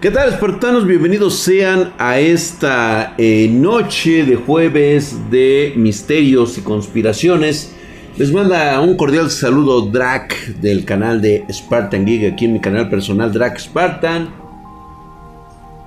[0.00, 0.86] ¿Qué tal, espartanos?
[0.86, 7.74] Bienvenidos sean a esta eh, noche de jueves de misterios y conspiraciones.
[8.16, 12.88] Les manda un cordial saludo Drac del canal de Spartan Geek, aquí en mi canal
[12.88, 14.28] personal Drac Spartan.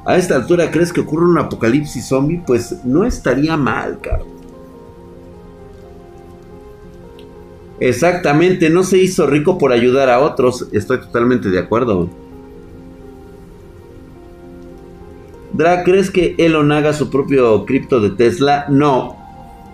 [0.06, 2.44] A esta altura, ¿crees que ocurre un apocalipsis zombie?
[2.46, 4.28] Pues no estaría mal, cabrón.
[7.80, 10.68] Exactamente, no se hizo rico por ayudar a otros.
[10.74, 12.21] Estoy totalmente de acuerdo.
[15.54, 18.66] Dra, ¿crees que Elon haga su propio cripto de Tesla?
[18.70, 19.18] No.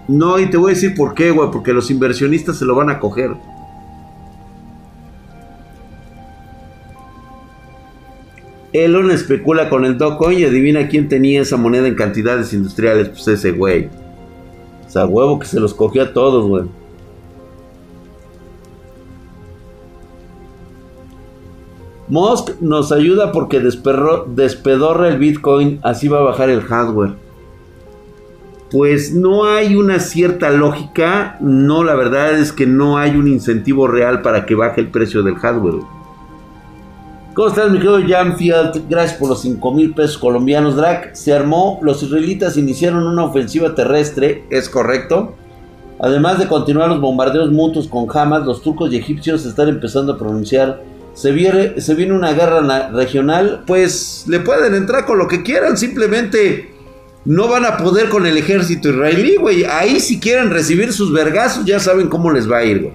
[0.08, 1.52] No, y te voy a decir por qué, güey.
[1.52, 3.32] Porque los inversionistas se lo van a coger.
[8.74, 13.10] Elon especula con el Dogecoin y adivina quién tenía esa moneda en cantidades industriales.
[13.10, 13.90] Pues ese güey.
[14.86, 16.64] O sea, huevo que se los cogió a todos, güey.
[22.10, 27.16] Musk nos ayuda porque despedorra el Bitcoin, así va a bajar el hardware.
[28.72, 33.88] Pues no hay una cierta lógica, no, la verdad es que no hay un incentivo
[33.88, 35.84] real para que baje el precio del hardware.
[37.34, 38.90] ¿Cómo estás, mi querido Janfield?
[38.90, 41.14] Gracias por los 5 mil pesos colombianos, Drac.
[41.14, 45.36] Se armó, los israelitas iniciaron una ofensiva terrestre, es correcto.
[46.00, 50.18] Además de continuar los bombardeos mutuos con Hamas, los turcos y egipcios están empezando a
[50.18, 50.82] pronunciar
[51.18, 56.70] se viene, una guerra regional, pues le pueden entrar con lo que quieran, simplemente
[57.26, 59.66] no van a poder con el ejército israelí, güey.
[59.66, 62.94] Ahí si quieren recibir sus vergazos, ya saben cómo les va a ir, güey.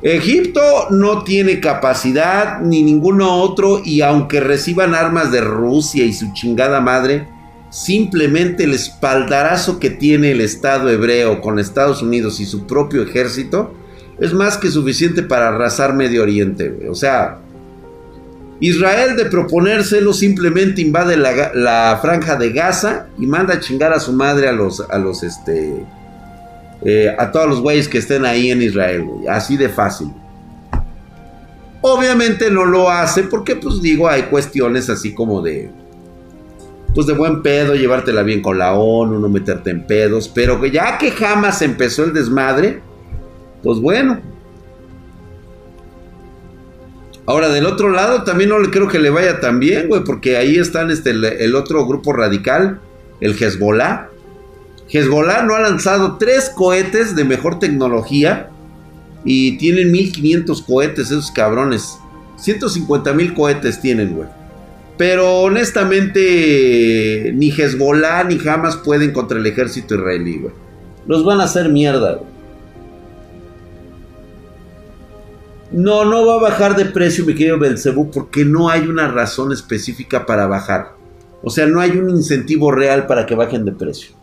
[0.00, 6.32] Egipto no tiene capacidad ni ninguno otro y aunque reciban armas de Rusia y su
[6.34, 7.26] chingada madre,
[7.70, 13.74] simplemente el espaldarazo que tiene el Estado hebreo con Estados Unidos y su propio ejército,
[14.18, 16.88] es más que suficiente para arrasar Medio Oriente.
[16.88, 17.38] O sea,
[18.60, 24.12] Israel de proponérselo simplemente invade la, franja de Gaza y manda a chingar a su
[24.12, 25.84] madre a los, a los, este,
[26.84, 30.12] eh, a todos los güeyes que estén ahí en Israel, Así de fácil.
[31.82, 35.70] Obviamente no lo hace porque, pues digo, hay cuestiones así como de,
[36.94, 40.96] pues de buen pedo, llevártela bien con la ONU, no meterte en pedos, pero ya
[40.96, 42.80] que jamás empezó el desmadre,
[43.66, 44.20] pues bueno.
[47.26, 50.36] Ahora, del otro lado, también no le creo que le vaya tan bien, güey, porque
[50.36, 52.78] ahí están este, el, otro grupo radical,
[53.20, 54.06] el Hezbollah.
[54.88, 58.50] Hezbollah no ha lanzado tres cohetes de mejor tecnología
[59.24, 61.98] y tienen 1500 cohetes, esos cabrones.
[62.36, 64.28] 150 mil cohetes tienen, güey.
[64.96, 70.54] Pero honestamente, ni Hezbollah ni Hamas pueden contra el ejército israelí, güey.
[71.08, 72.35] Los van a hacer mierda, güey.
[75.72, 79.52] No, no va a bajar de precio, mi querido Belcebú, porque no hay una razón
[79.52, 80.92] específica para bajar.
[81.42, 84.14] O sea, no hay un incentivo real para que bajen de precio.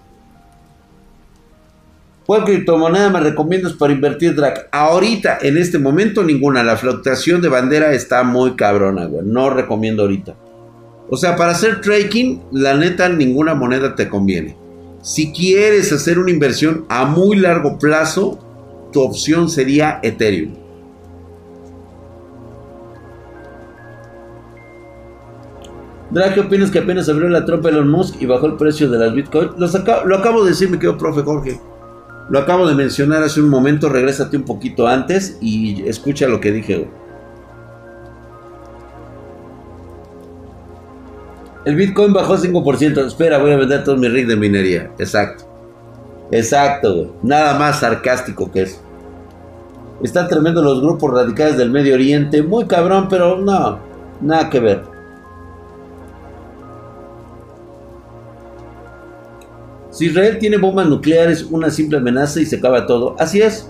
[2.26, 4.70] ¿Cuál criptomoneda me recomiendas para invertir, Drac?
[4.72, 6.64] Ahorita, en este momento, ninguna.
[6.64, 9.26] La fluctuación de bandera está muy cabrona, güey.
[9.26, 10.36] No recomiendo ahorita.
[11.10, 14.56] O sea, para hacer trading, la neta, ninguna moneda te conviene.
[15.02, 18.40] Si quieres hacer una inversión a muy largo plazo,
[18.94, 20.63] tu opción sería Ethereum.
[26.14, 29.00] Drake, ¿qué opinas que apenas abrió la trompa Elon Musk y bajó el precio de
[29.00, 29.50] las Bitcoin?
[29.58, 31.60] lo acabo de decir, me quedo profe Jorge.
[32.30, 36.52] Lo acabo de mencionar hace un momento, regrésate un poquito antes y escucha lo que
[36.52, 36.88] dije.
[41.66, 43.08] El Bitcoin bajó 5%.
[43.08, 44.92] Espera, voy a vender todo mi rig de minería.
[45.00, 45.46] Exacto.
[46.30, 47.16] Exacto.
[47.24, 48.80] Nada más sarcástico que eso.
[50.04, 52.44] Están tremendo los grupos radicales del Medio Oriente.
[52.44, 53.80] Muy cabrón, pero no.
[54.22, 54.93] Nada que ver.
[59.94, 63.16] Si Israel tiene bombas nucleares, una simple amenaza y se acaba todo.
[63.20, 63.70] Así es.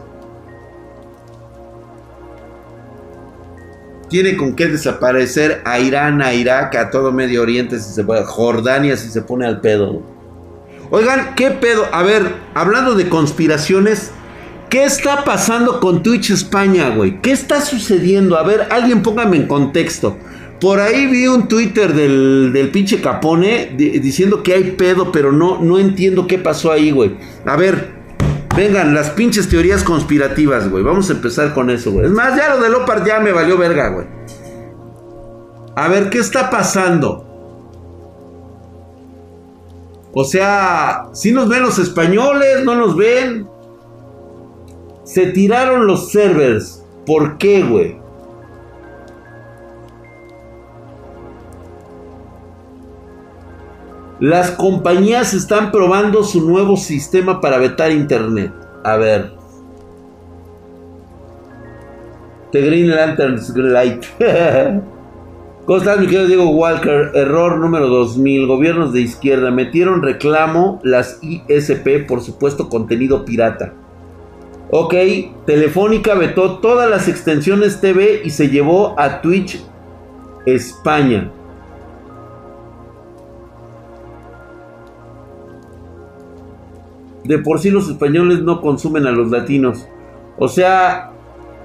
[4.09, 8.23] Tiene con qué desaparecer a Irán, a Irak, a todo Medio Oriente, si se puede.
[8.23, 10.01] Jordania, si se pone al pedo.
[10.91, 11.87] Oigan, ¿qué pedo?
[11.91, 14.11] A ver, hablando de conspiraciones,
[14.69, 17.21] ¿qué está pasando con Twitch España, güey?
[17.21, 18.37] ¿Qué está sucediendo?
[18.37, 20.15] A ver, alguien póngame en contexto.
[20.63, 25.77] Por ahí vi un Twitter del, pinche Capone diciendo que hay pedo, pero no, no
[25.77, 27.17] entiendo qué pasó ahí, güey.
[27.45, 27.89] A ver,
[28.55, 30.81] vengan, las pinches teorías conspirativas, güey.
[30.81, 32.05] Vamos a empezar con eso, güey.
[32.05, 34.07] Es más, ya lo de Lopar ya me valió verga, güey.
[35.75, 37.27] A ver, ¿qué está pasando?
[40.13, 43.49] O sea, si nos ven los españoles, no nos ven.
[45.03, 46.81] Se tiraron los servers.
[47.05, 48.02] ¿Por qué, güey?
[54.23, 58.53] Las compañías están probando su nuevo sistema para vetar internet.
[58.85, 59.33] A ver.
[62.53, 64.05] The Green Lantern's Light.
[65.65, 67.11] ¿Cómo estás, mi querido Diego Walker?
[67.13, 68.47] Error número 2000.
[68.47, 73.73] Gobiernos de izquierda metieron reclamo las ISP por supuesto contenido pirata.
[74.71, 74.93] Ok,
[75.45, 79.61] Telefónica vetó todas las extensiones TV y se llevó a Twitch
[80.45, 81.29] España.
[87.23, 89.87] De por sí los españoles no consumen a los latinos.
[90.37, 91.11] O sea,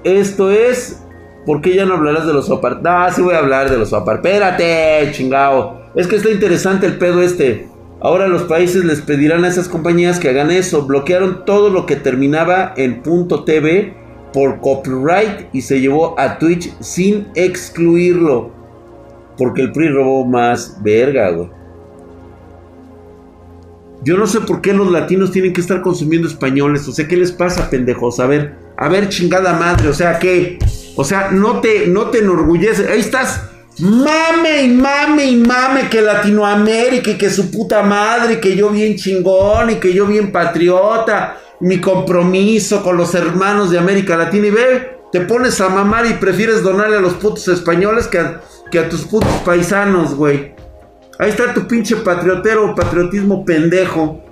[0.03, 1.03] esto es
[1.45, 2.81] ¿Por qué ya no hablarás de los OPAR?
[2.85, 4.17] Ah, sí voy a hablar de los OPAR.
[4.17, 5.81] Espérate, chingao.
[5.95, 7.67] Es que está interesante el pedo este.
[8.01, 10.85] Ahora los países les pedirán a esas compañías que hagan eso.
[10.85, 13.95] Bloquearon todo lo que terminaba en .tv
[14.31, 18.51] por copyright y se llevó a Twitch sin excluirlo.
[19.37, 21.49] Porque el PRI robó más verga, güey.
[24.03, 26.87] Yo no sé por qué los latinos tienen que estar consumiendo españoles.
[26.87, 28.19] O sea, ¿qué les pasa, pendejos?
[28.19, 29.89] A ver, a ver, chingada madre.
[29.89, 30.57] O sea, ¿qué?
[30.95, 32.87] O sea, no te, no te enorgullece.
[32.89, 33.43] Ahí estás.
[33.79, 38.95] Mame y mame y mame que Latinoamérica y que su puta madre, que yo bien
[38.95, 44.51] chingón y que yo bien patriota, mi compromiso con los hermanos de América Latina y
[44.51, 48.79] ve, te pones a mamar y prefieres donarle a los putos españoles que a, que
[48.79, 50.58] a tus putos paisanos, güey.
[51.19, 54.23] Ahí está tu pinche patriotero, patriotismo pendejo.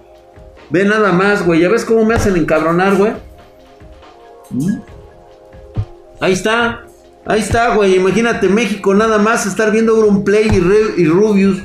[0.69, 1.59] Ve nada más, güey.
[1.59, 3.11] ¿Ya ves cómo me hacen encabronar, güey?
[4.49, 4.77] ¿Mm?
[6.21, 6.85] Ahí está.
[7.25, 7.95] Ahí está, güey.
[7.95, 11.61] Imagínate México nada más estar viendo Play y, y Rubius.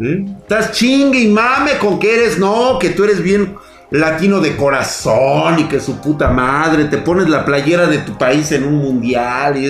[0.00, 0.24] ¿Eh?
[0.40, 3.54] Estás chingue y mame con que eres, no, que tú eres bien
[3.90, 8.50] latino de corazón y que su puta madre, te pones la playera de tu país
[8.52, 9.66] en un mundial y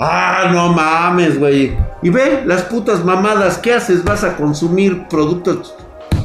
[0.00, 1.76] ah, no mames, güey.
[2.02, 5.74] Y ve las putas mamadas que haces, vas a consumir productos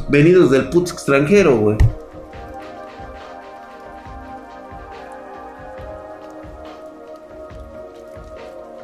[0.10, 1.78] venidos del puto extranjero, güey.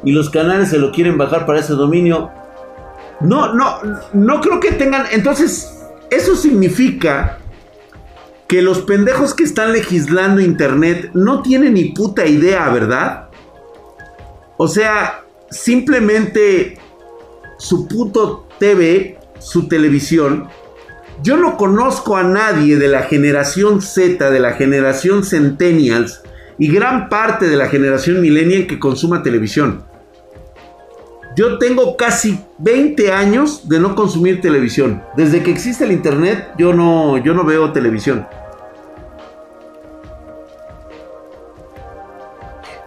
[0.04, 2.30] y los canales se lo quieren bajar para ese dominio.
[3.20, 3.78] No, no,
[4.12, 5.06] no creo que tengan.
[5.12, 7.38] Entonces, eso significa
[8.48, 13.28] que los pendejos que están legislando Internet no tienen ni puta idea, ¿verdad?
[14.56, 16.78] O sea, simplemente
[17.58, 20.48] su puto TV, su televisión.
[21.22, 26.22] Yo no conozco a nadie de la generación Z, de la generación Centennials
[26.58, 29.84] y gran parte de la generación Millennial que consuma televisión.
[31.34, 35.02] Yo tengo casi 20 años de no consumir televisión.
[35.16, 38.26] Desde que existe el internet, yo no, yo no veo televisión.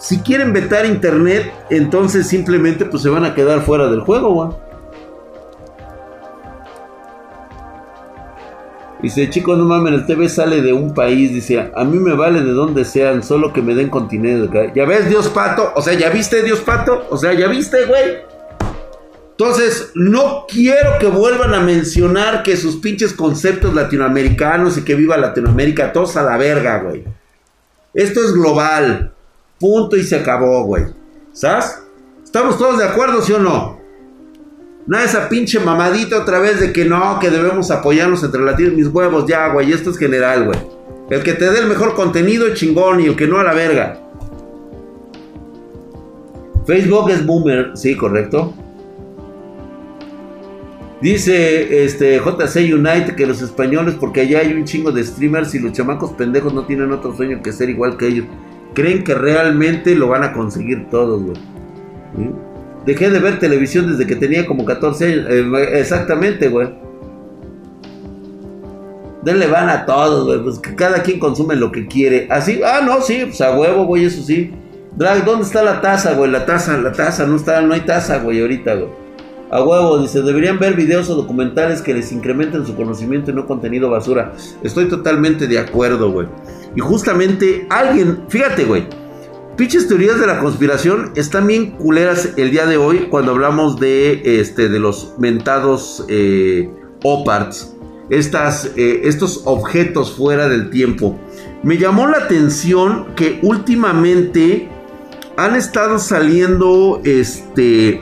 [0.05, 4.49] Si quieren vetar internet, entonces simplemente pues se van a quedar fuera del juego, güey.
[9.01, 11.31] Dice, chicos, no mames, el TV sale de un país.
[11.31, 14.71] Dice, a mí me vale de donde sean, solo que me den continente.
[14.75, 15.73] ¿Ya ves, Dios Pato?
[15.75, 17.07] O sea, ¿ya viste, Dios Pato?
[17.09, 18.19] O sea, ¿ya viste, güey?
[19.31, 25.17] Entonces, no quiero que vuelvan a mencionar que sus pinches conceptos latinoamericanos y que viva
[25.17, 27.03] Latinoamérica, todos a la verga, güey.
[27.95, 29.14] Esto es global.
[29.59, 30.85] Punto y se acabó, güey.
[31.31, 31.81] ¿Sabes?
[32.23, 33.79] ¿Estamos todos de acuerdo, sí o no?
[34.87, 38.87] Nada esa pinche mamadita otra vez de que no, que debemos apoyarnos entre latinos, mis
[38.87, 39.71] huevos, ya, güey.
[39.71, 40.59] Esto es general, güey.
[41.09, 44.01] El que te dé el mejor contenido chingón y el que no a la verga.
[46.65, 48.53] Facebook es boomer, sí, correcto.
[51.01, 55.59] Dice este JC United que los españoles, porque allá hay un chingo de streamers y
[55.59, 58.25] los chamacos pendejos no tienen otro sueño que ser igual que ellos.
[58.75, 61.37] Creen que realmente lo van a conseguir todos, güey.
[62.85, 65.25] Dejé de ver televisión desde que tenía como 14 años.
[65.29, 66.69] Eh, exactamente, güey.
[69.23, 70.43] Denle van a todos, güey.
[70.43, 72.27] Pues que cada quien consume lo que quiere.
[72.29, 74.51] Así, ah, no, sí, pues a huevo, güey, eso sí.
[74.95, 76.29] Drag, ¿dónde está la taza, güey?
[76.29, 78.89] La taza, la taza, no está, no hay taza, güey, ahorita, güey.
[79.51, 83.45] A huevo, dice, deberían ver videos o documentales que les incrementen su conocimiento y no
[83.45, 84.33] contenido basura.
[84.63, 86.27] Estoy totalmente de acuerdo, güey.
[86.75, 88.87] Y justamente alguien, fíjate, güey.
[89.55, 94.39] Pinches teorías de la conspiración están bien culeras el día de hoy cuando hablamos de,
[94.41, 96.69] este, de los mentados eh,
[97.03, 97.73] OPARTs.
[98.09, 101.17] Estas, eh, estos objetos fuera del tiempo.
[101.63, 104.69] Me llamó la atención que últimamente
[105.37, 108.01] han estado saliendo, este,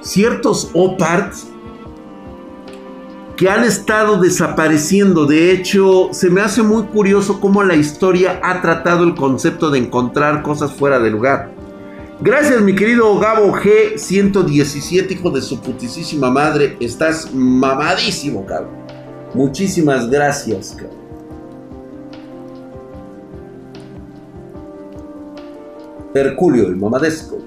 [0.00, 1.48] ciertos OPARTs
[3.42, 5.26] que han estado desapareciendo.
[5.26, 9.80] De hecho, se me hace muy curioso cómo la historia ha tratado el concepto de
[9.80, 11.50] encontrar cosas fuera de lugar.
[12.20, 16.76] Gracias, mi querido Gabo G117, hijo de su putísima madre.
[16.78, 18.76] Estás mamadísimo, cabrón.
[19.34, 21.02] Muchísimas gracias, cabrón.
[26.14, 27.38] Herculio, el mamadesco.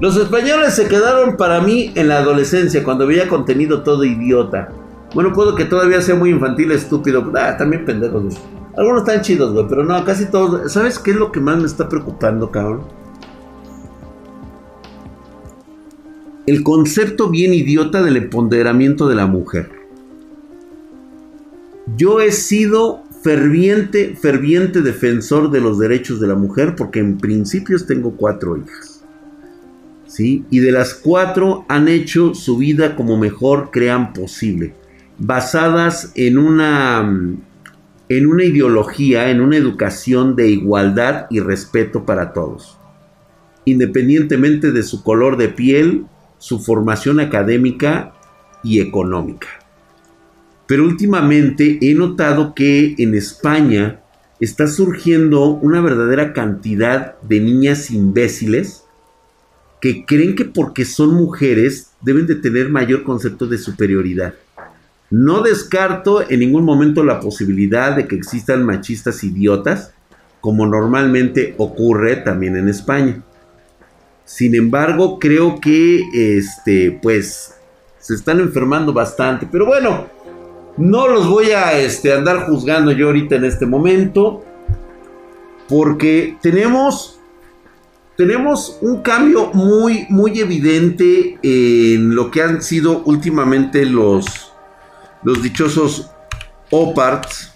[0.00, 4.72] Los españoles se quedaron para mí en la adolescencia, cuando veía contenido todo idiota.
[5.16, 7.32] Bueno, puedo que todavía sea muy infantil, estúpido.
[7.36, 8.38] Ah, también pendejos,
[8.76, 10.70] Algunos están chidos, güey, pero no, casi todos.
[10.70, 12.82] ¿Sabes qué es lo que más me está preocupando, cabrón?
[16.44, 19.70] El concepto bien idiota del empoderamiento de la mujer.
[21.96, 27.86] Yo he sido ferviente, ferviente defensor de los derechos de la mujer porque en principios
[27.86, 29.02] tengo cuatro hijas.
[30.06, 30.44] ¿Sí?
[30.50, 34.74] Y de las cuatro han hecho su vida como mejor crean posible,
[35.18, 37.36] basadas en una
[38.08, 42.78] en una ideología, en una educación de igualdad y respeto para todos,
[43.64, 46.06] independientemente de su color de piel,
[46.38, 48.14] su formación académica
[48.62, 49.48] y económica.
[50.66, 54.00] Pero últimamente he notado que en España
[54.40, 58.84] está surgiendo una verdadera cantidad de niñas imbéciles
[59.80, 64.34] que creen que porque son mujeres deben de tener mayor concepto de superioridad.
[65.10, 69.92] No descarto en ningún momento la posibilidad de que existan machistas idiotas,
[70.40, 73.22] como normalmente ocurre también en España.
[74.24, 77.54] Sin embargo, creo que este, pues,
[78.00, 79.48] se están enfermando bastante.
[79.50, 80.06] Pero bueno,
[80.76, 84.44] no los voy a este, andar juzgando yo ahorita en este momento.
[85.68, 87.20] Porque tenemos,
[88.16, 94.52] tenemos un cambio muy, muy evidente en lo que han sido últimamente los,
[95.26, 96.08] los dichosos
[96.70, 97.52] OPARTs.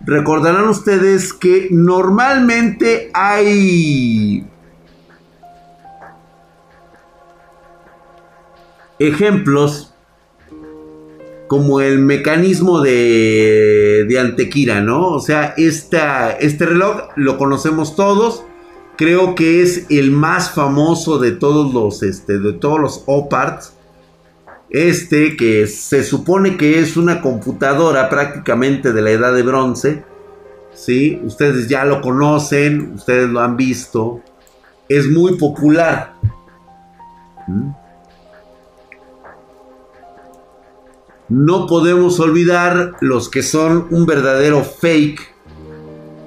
[0.00, 4.46] Recordarán ustedes que normalmente hay
[8.98, 9.92] ejemplos
[11.46, 15.08] como el mecanismo de, de Antequira, ¿no?
[15.08, 18.44] O sea, este reloj lo conocemos todos.
[18.96, 23.74] Creo que es el más famoso de todos los, este, de todos los OPARTs.
[24.70, 30.04] Este que se supone que es una computadora prácticamente de la edad de bronce.
[30.74, 31.20] ¿Sí?
[31.24, 34.20] Ustedes ya lo conocen, ustedes lo han visto.
[34.88, 36.14] Es muy popular.
[37.46, 37.70] ¿Mm?
[41.28, 45.20] No podemos olvidar los que son un verdadero fake,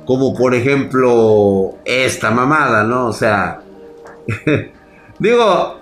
[0.05, 3.07] como por ejemplo esta mamada, ¿no?
[3.07, 3.61] O sea,
[5.19, 5.80] digo,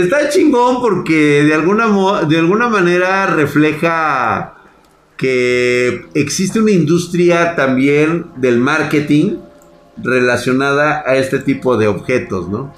[0.00, 4.54] está chingón porque de alguna, de alguna manera refleja
[5.16, 9.38] que existe una industria también del marketing
[9.96, 12.72] relacionada a este tipo de objetos, ¿no?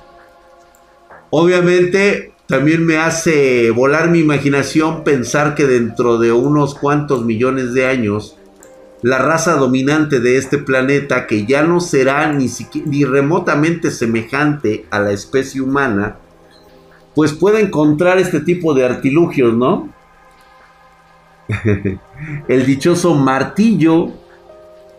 [1.29, 7.87] Obviamente también me hace volar mi imaginación pensar que dentro de unos cuantos millones de
[7.87, 8.37] años,
[9.03, 12.49] la raza dominante de este planeta, que ya no será ni,
[12.87, 16.17] ni remotamente semejante a la especie humana,
[17.14, 19.88] pues puede encontrar este tipo de artilugios, ¿no?
[22.49, 24.11] El dichoso martillo,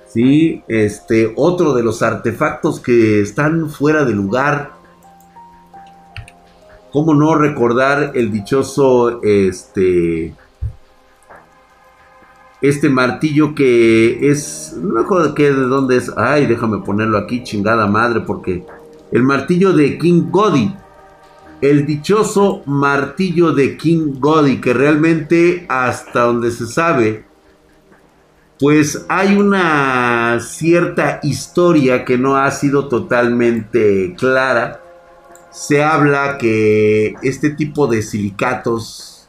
[0.08, 0.63] ¿sí?
[0.68, 4.82] Este, otro de los artefactos que están fuera de lugar
[6.91, 10.34] ¿Cómo no recordar el dichoso este
[12.62, 16.12] este martillo que es no me acuerdo qué de dónde es.
[16.18, 18.65] Ay, déjame ponerlo aquí chingada madre porque
[19.12, 20.75] el martillo de King Godi
[21.62, 27.32] el dichoso martillo de King Godi que realmente hasta donde se sabe
[28.62, 34.84] pues hay una cierta historia que no ha sido totalmente clara.
[35.50, 39.27] Se habla que este tipo de silicatos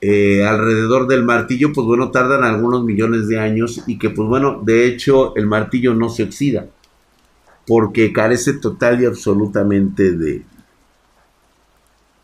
[0.00, 4.60] eh, alrededor del martillo, pues bueno, tardan algunos millones de años y que pues bueno,
[4.64, 6.66] de hecho el martillo no se oxida
[7.68, 10.42] porque carece total y absolutamente de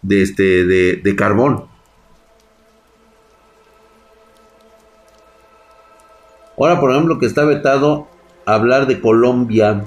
[0.02, 1.66] de este de, de carbón.
[6.58, 8.08] Ahora, por ejemplo, que está vetado
[8.46, 9.84] hablar de Colombia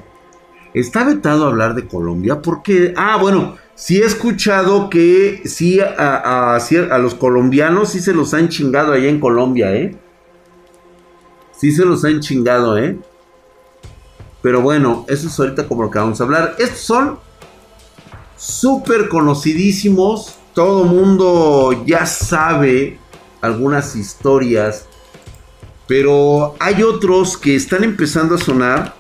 [0.76, 6.98] Está vetado hablar de Colombia porque, ah, bueno, sí he escuchado que sí a, a,
[6.98, 9.96] los colombianos sí se los han chingado allá en Colombia, ¿eh?
[11.54, 13.00] Sí se los han chingado, ¿eh?
[14.42, 16.56] Pero bueno, eso es ahorita como lo que vamos a hablar.
[16.60, 17.20] Estos son
[18.36, 20.36] súper conocidísimos.
[20.54, 23.00] Todo mundo ya sabe
[23.42, 24.88] algunas historias.
[25.88, 28.96] Pero hay otros que están empezando a sonar.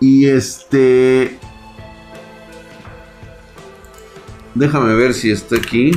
[0.00, 1.38] Y este...
[4.54, 5.92] Déjame ver si está aquí.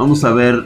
[0.00, 0.64] Vamos a ver.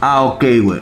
[0.00, 0.80] Ah, ok, güey.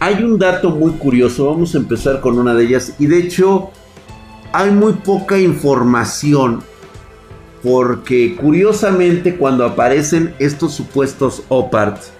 [0.00, 2.94] Hay un dato muy curioso, vamos a empezar con una de ellas.
[2.98, 3.70] Y de hecho,
[4.52, 6.64] hay muy poca información.
[7.62, 12.15] Porque curiosamente cuando aparecen estos supuestos OPARTs,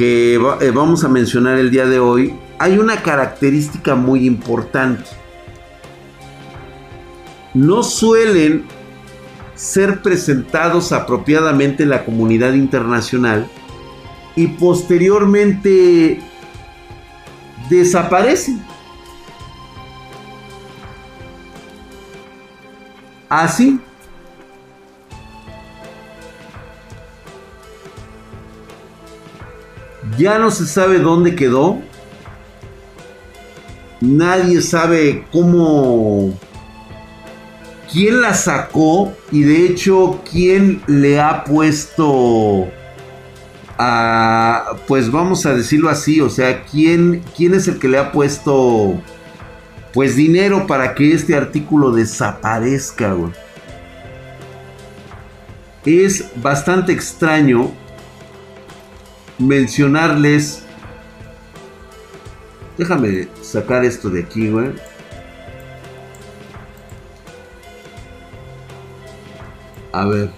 [0.00, 5.04] que eh, vamos a mencionar el día de hoy, hay una característica muy importante.
[7.52, 8.64] No suelen
[9.54, 13.46] ser presentados apropiadamente en la comunidad internacional
[14.36, 16.18] y posteriormente
[17.68, 18.64] desaparecen.
[23.28, 23.78] Así.
[30.18, 31.80] Ya no se sabe dónde quedó.
[34.00, 36.32] Nadie sabe cómo...
[37.92, 39.12] ¿Quién la sacó?
[39.32, 42.68] Y de hecho, ¿quién le ha puesto
[43.76, 44.76] a...
[44.86, 49.00] Pues vamos a decirlo así, o sea, ¿quién, quién es el que le ha puesto...
[49.92, 53.16] Pues dinero para que este artículo desaparezca,
[55.84, 57.72] Es bastante extraño
[59.40, 60.64] mencionarles.
[62.78, 64.70] Déjame sacar esto de aquí, güey.
[69.92, 70.30] A ver.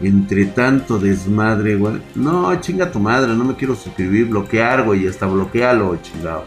[0.00, 2.00] Entre tanto desmadre, güey.
[2.14, 6.44] No, chinga tu madre, no me quiero suscribir, bloquear, güey, hasta bloquealo, chingado.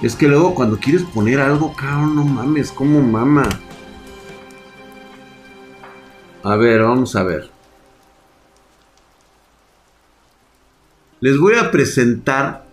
[0.00, 3.48] Es que luego cuando quieres poner algo, cabrón, no mames, como mama.
[6.44, 7.50] A ver, vamos a ver.
[11.20, 12.64] Les voy a presentar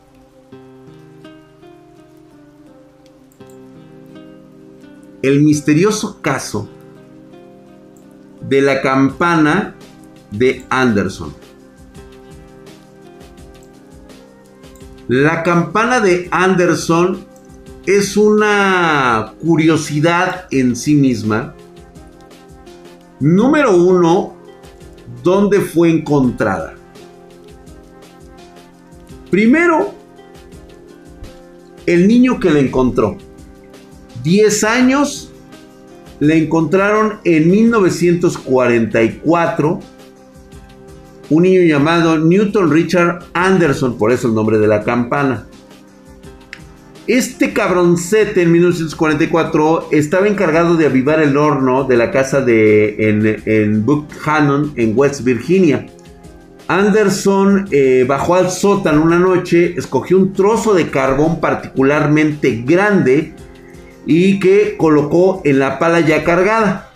[5.24, 6.70] el misterioso caso
[8.42, 9.74] de la campana
[10.30, 11.34] de Anderson.
[15.08, 17.24] La campana de Anderson
[17.86, 21.54] es una curiosidad en sí misma.
[23.20, 24.36] Número uno,
[25.22, 26.74] ¿dónde fue encontrada?
[29.30, 29.94] Primero,
[31.86, 33.16] el niño que la encontró.
[34.24, 35.32] 10 años,
[36.20, 39.80] la encontraron en 1944
[41.30, 45.46] un niño llamado Newton Richard Anderson, por eso el nombre de la campana.
[47.08, 53.44] Este cabroncete en 1944 estaba encargado de avivar el horno de la casa de en,
[53.46, 55.86] en Buckhannon, en West Virginia.
[56.68, 63.36] Anderson eh, bajó al sótano una noche, escogió un trozo de carbón particularmente grande
[64.08, 66.92] y que colocó en la pala ya cargada.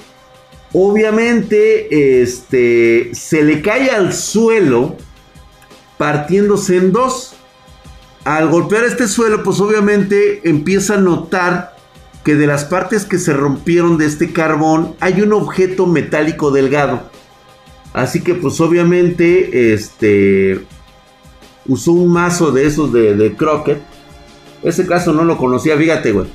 [0.73, 4.95] Obviamente, este, se le cae al suelo
[5.97, 7.33] partiéndose en dos.
[8.23, 11.75] Al golpear este suelo, pues obviamente empieza a notar
[12.23, 17.09] que de las partes que se rompieron de este carbón hay un objeto metálico delgado.
[17.93, 20.65] Así que pues obviamente este
[21.65, 23.81] usó un mazo de esos de, de Crockett.
[24.61, 26.27] Ese caso no lo conocía, fíjate, güey.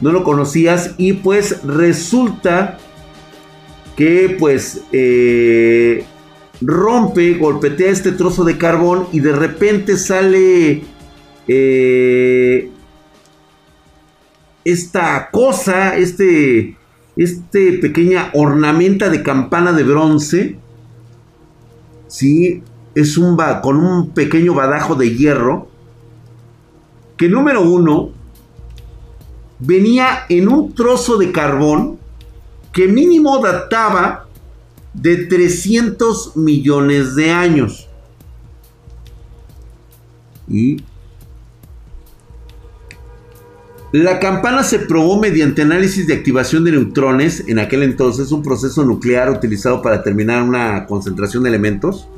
[0.00, 2.78] No lo conocías y pues resulta
[3.96, 6.04] que pues eh,
[6.60, 10.82] rompe, golpetea este trozo de carbón y de repente sale
[11.46, 12.70] eh,
[14.64, 16.76] esta cosa, este,
[17.16, 20.56] este pequeña ornamenta de campana de bronce,
[22.08, 22.62] ¿sí?
[22.94, 25.68] Es un con un pequeño badajo de hierro,
[27.16, 28.10] que número uno,
[29.58, 31.98] venía en un trozo de carbón,
[32.74, 34.26] que mínimo databa
[34.92, 37.88] de 300 millones de años.
[40.48, 40.82] Y
[43.92, 48.84] la campana se probó mediante análisis de activación de neutrones, en aquel entonces un proceso
[48.84, 52.08] nuclear utilizado para determinar una concentración de elementos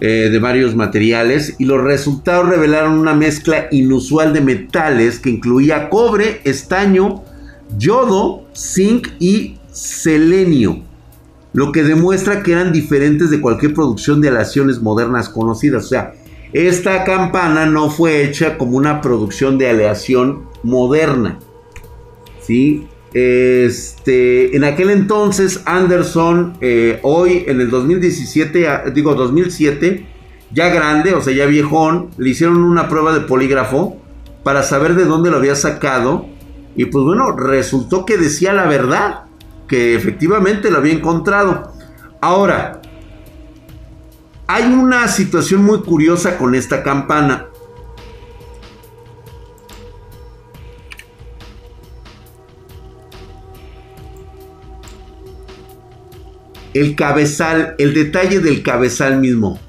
[0.00, 5.88] eh, de varios materiales, y los resultados revelaron una mezcla inusual de metales que incluía
[5.88, 7.22] cobre, estaño,
[7.78, 10.82] yodo, zinc y selenio,
[11.52, 15.84] lo que demuestra que eran diferentes de cualquier producción de aleaciones modernas conocidas.
[15.84, 16.14] O sea,
[16.52, 21.40] esta campana no fue hecha como una producción de aleación moderna.
[22.40, 22.86] ¿Sí?
[23.12, 30.06] Este, en aquel entonces Anderson, eh, hoy en el 2017, digo 2007,
[30.52, 34.00] ya grande, o sea, ya viejón, le hicieron una prueba de polígrafo
[34.44, 36.26] para saber de dónde lo había sacado.
[36.76, 39.23] Y pues bueno, resultó que decía la verdad,
[39.68, 41.72] que efectivamente lo había encontrado.
[42.20, 42.80] Ahora,
[44.46, 47.48] hay una situación muy curiosa con esta campana.
[56.74, 59.60] El cabezal, el detalle del cabezal mismo.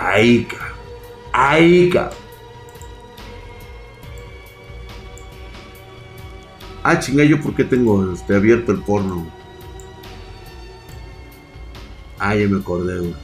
[0.00, 0.48] Ahí,
[1.30, 1.92] Ahí,
[6.82, 9.30] Ah, chinga, yo por qué tengo este, abierto el porno.
[12.18, 13.14] Ah, ya me acordé, güey.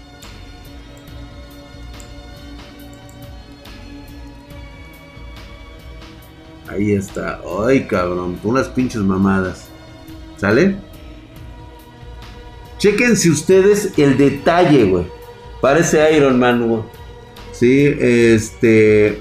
[6.68, 7.40] Ahí está.
[7.66, 8.38] Ay, cabrón.
[8.44, 9.68] Unas pinches mamadas.
[10.36, 10.76] ¿Sale?
[12.76, 15.15] Chequense ustedes el detalle, güey.
[15.60, 16.82] Parece Iron Man, güey.
[17.52, 19.20] Sí, este.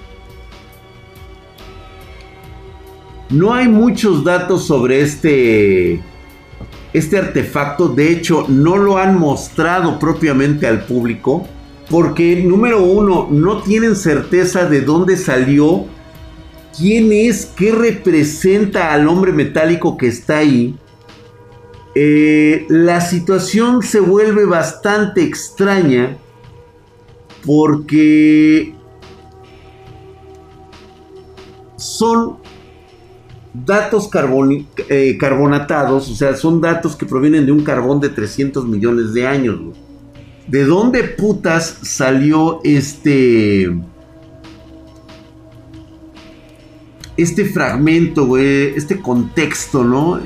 [3.30, 6.02] No hay muchos datos sobre este.
[6.94, 7.88] Este artefacto.
[7.90, 11.48] De hecho, no lo han mostrado propiamente al público.
[11.90, 15.86] Porque, número uno, no tienen certeza de dónde salió.
[16.78, 17.46] ¿Quién es?
[17.46, 20.76] ¿Qué representa al hombre metálico que está ahí?
[21.94, 26.18] Eh, la situación se vuelve bastante extraña
[27.46, 28.74] porque
[31.78, 32.38] son
[33.54, 34.10] datos
[34.90, 39.28] eh, carbonatados, o sea, son datos que provienen de un carbón de 300 millones de
[39.28, 39.60] años.
[40.48, 43.74] ¿De dónde putas salió este...
[47.18, 50.20] Este fragmento, güey, este contexto, ¿no?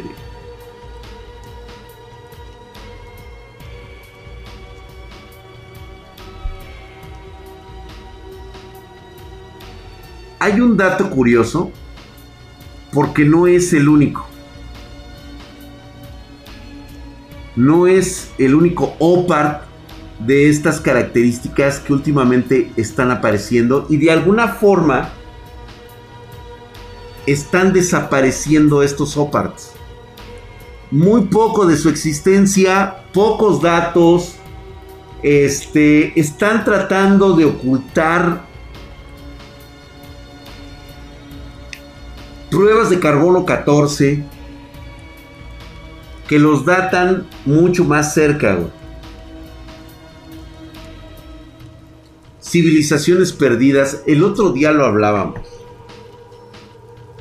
[10.40, 11.72] Hay un dato curioso
[12.92, 14.26] porque no es el único.
[17.56, 19.64] No es el único OPART
[20.20, 25.10] de estas características que últimamente están apareciendo y de alguna forma
[27.26, 29.74] están desapareciendo estos OPARTs.
[30.90, 34.36] Muy poco de su existencia, pocos datos,
[35.22, 38.49] este, están tratando de ocultar
[42.50, 44.24] pruebas de carbono 14
[46.28, 48.60] que los datan mucho más cerca.
[52.40, 55.40] Civilizaciones perdidas, el otro día lo hablábamos.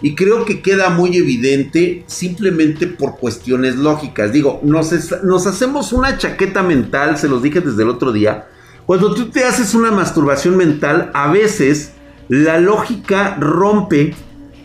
[0.00, 4.32] Y creo que queda muy evidente simplemente por cuestiones lógicas.
[4.32, 4.92] Digo, nos,
[5.24, 8.48] nos hacemos una chaqueta mental, se los dije desde el otro día.
[8.86, 11.94] Cuando tú te haces una masturbación mental, a veces
[12.28, 14.14] la lógica rompe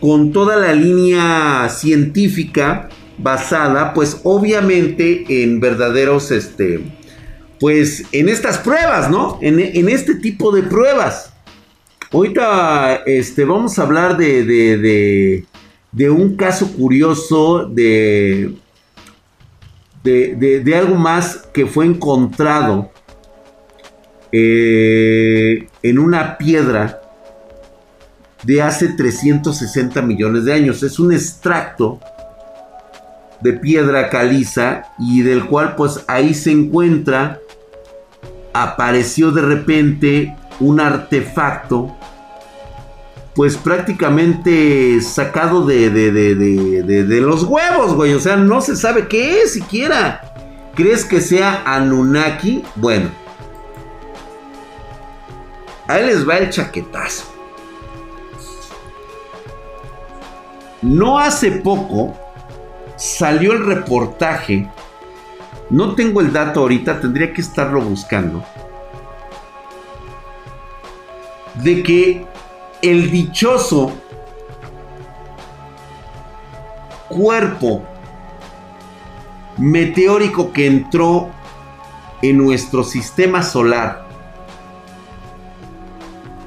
[0.04, 6.80] con toda la línea científica basada, pues obviamente en verdaderos, este,
[7.58, 9.38] pues en estas pruebas, ¿no?
[9.40, 11.32] En, este tipo de pruebas.
[12.12, 15.46] Ahorita, este, vamos a hablar de, de,
[15.90, 18.56] de, un caso curioso de,
[20.02, 22.90] de, de, algo más que fue encontrado
[24.32, 27.03] eh, en una piedra
[28.44, 30.82] de hace 360 millones de años.
[30.82, 32.00] Es un extracto
[33.40, 37.40] de piedra caliza y del cual pues ahí se encuentra,
[38.52, 41.96] apareció de repente un artefacto
[43.34, 48.14] pues prácticamente sacado de, de, de, de, los huevos, güey.
[48.14, 50.20] O sea, no se sabe qué es siquiera.
[50.76, 52.62] ¿Crees que sea Anunnaki?
[52.76, 53.10] Bueno.
[55.88, 57.33] Ahí les va el chaquetazo.
[60.84, 62.12] No hace poco
[62.96, 64.68] salió el reportaje,
[65.70, 68.44] no tengo el dato ahorita, tendría que estarlo buscando,
[71.54, 72.26] de que
[72.82, 73.92] el dichoso
[77.08, 77.82] cuerpo
[79.56, 81.30] meteórico que entró
[82.20, 84.06] en nuestro sistema solar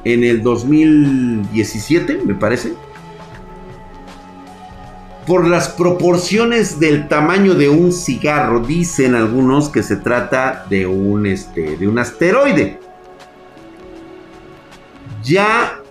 [0.04, 2.87] en el 2017, me parece.
[5.28, 11.26] Por las proporciones del tamaño de un cigarro, dicen algunos que se trata de un,
[11.26, 12.80] este, de un asteroide.
[15.22, 15.82] Ya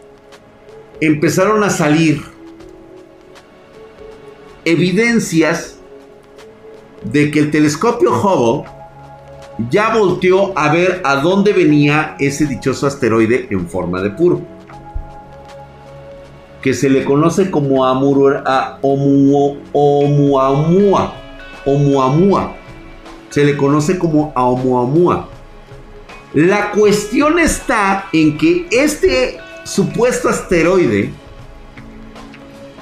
[1.02, 2.22] empezaron a salir
[4.64, 5.76] evidencias
[7.04, 8.70] de que el telescopio Hubble
[9.70, 14.55] ya volteó a ver a dónde venía ese dichoso asteroide en forma de puro.
[16.66, 19.62] Que se le conoce como Amur, a Oumuamua.
[21.64, 22.56] Oumuamua.
[23.30, 25.28] Se le conoce como Oumuamua.
[26.34, 31.12] La cuestión está en que este supuesto asteroide,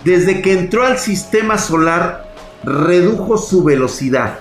[0.03, 4.39] desde que entró al sistema solar, redujo su velocidad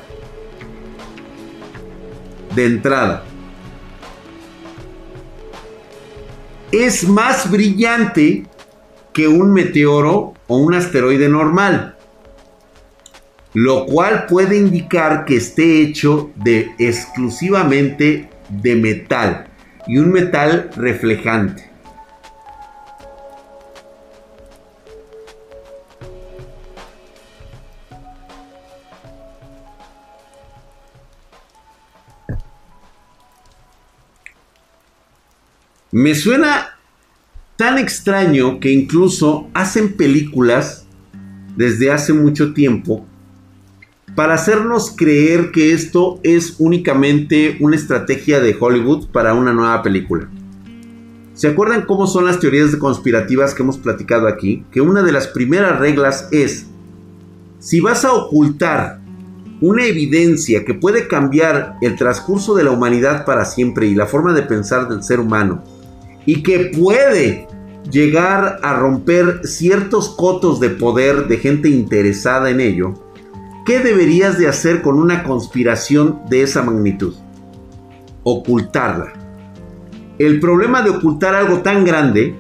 [2.56, 3.26] de entrada.
[6.72, 8.46] Es más brillante
[9.14, 11.96] que un meteoro o un asteroide normal,
[13.54, 19.48] lo cual puede indicar que esté hecho de exclusivamente de metal
[19.88, 21.72] y un metal reflejante.
[35.92, 36.73] Me suena
[37.56, 40.86] tan extraño que incluso hacen películas
[41.56, 43.06] desde hace mucho tiempo
[44.16, 50.30] para hacernos creer que esto es únicamente una estrategia de Hollywood para una nueva película.
[51.34, 54.66] ¿Se acuerdan cómo son las teorías conspirativas que hemos platicado aquí?
[54.72, 56.68] Que una de las primeras reglas es,
[57.58, 59.00] si vas a ocultar
[59.62, 64.34] una evidencia que puede cambiar el transcurso de la humanidad para siempre y la forma
[64.34, 65.64] de pensar del ser humano,
[66.26, 67.48] y que puede
[67.90, 72.94] llegar a romper ciertos cotos de poder de gente interesada en ello,
[73.66, 77.16] ¿qué deberías de hacer con una conspiración de esa magnitud?
[78.24, 79.14] Ocultarla.
[80.20, 82.40] El problema de ocultar algo tan grande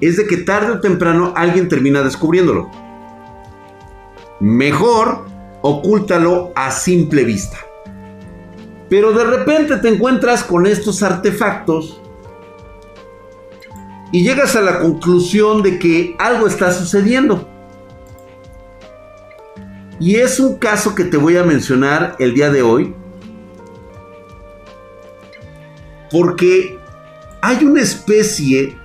[0.00, 2.70] es de que tarde o temprano alguien termina descubriéndolo.
[4.40, 5.26] Mejor
[5.62, 7.56] ocúltalo a simple vista.
[8.88, 12.00] Pero de repente te encuentras con estos artefactos
[14.12, 17.48] y llegas a la conclusión de que algo está sucediendo.
[20.00, 22.94] Y es un caso que te voy a mencionar el día de hoy.
[26.10, 26.78] Porque
[27.42, 28.78] hay una especie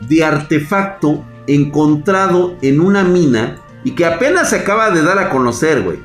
[0.00, 5.82] de artefacto encontrado en una mina y que apenas se acaba de dar a conocer,
[5.82, 5.98] güey.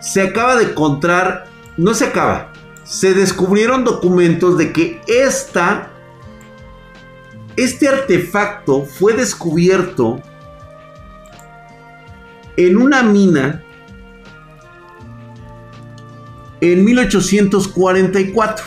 [0.00, 2.49] Se acaba de encontrar, no se acaba,
[2.84, 5.90] se descubrieron documentos de que esta,
[7.56, 10.20] este artefacto fue descubierto
[12.56, 13.62] en una mina
[16.60, 18.64] en 1844.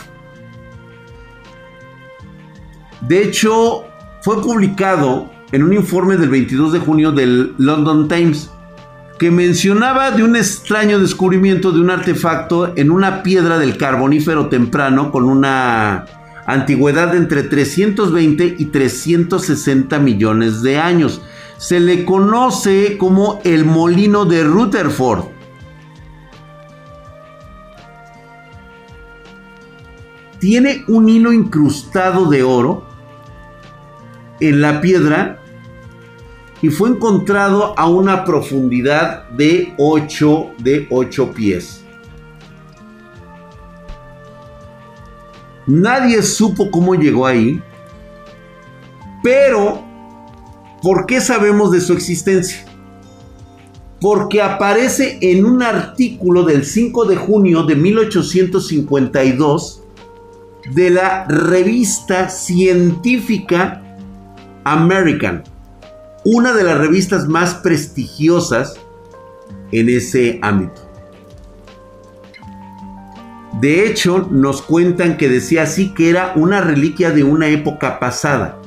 [3.02, 3.84] De hecho,
[4.22, 8.50] fue publicado en un informe del 22 de junio del London Times
[9.18, 15.12] que mencionaba de un extraño descubrimiento de un artefacto en una piedra del carbonífero temprano
[15.12, 16.06] con una
[16.46, 21.22] antigüedad de entre 320 y 360 millones de años.
[21.58, 25.26] Se le conoce como el molino de Rutherford.
[30.40, 32.86] Tiene un hilo incrustado de oro
[34.40, 35.43] en la piedra
[36.64, 41.84] y fue encontrado a una profundidad de 8 de 8 pies.
[45.66, 47.60] Nadie supo cómo llegó ahí,
[49.22, 49.84] pero
[50.80, 52.64] ¿por qué sabemos de su existencia?
[54.00, 59.82] Porque aparece en un artículo del 5 de junio de 1852
[60.72, 63.82] de la revista científica
[64.64, 65.44] American
[66.24, 68.76] una de las revistas más prestigiosas
[69.72, 70.80] en ese ámbito.
[73.60, 78.58] De hecho, nos cuentan que decía así que era una reliquia de una época pasada.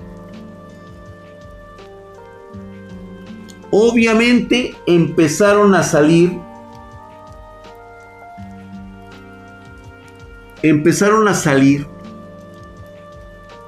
[3.69, 6.39] Obviamente empezaron a salir
[10.63, 11.85] empezaron a salir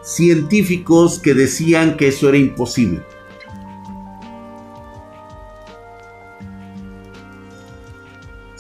[0.02, 3.04] científicos que decían que eso era imposible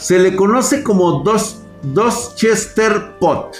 [0.09, 1.61] Se le conoce como dos,
[2.35, 3.57] Chester Pot.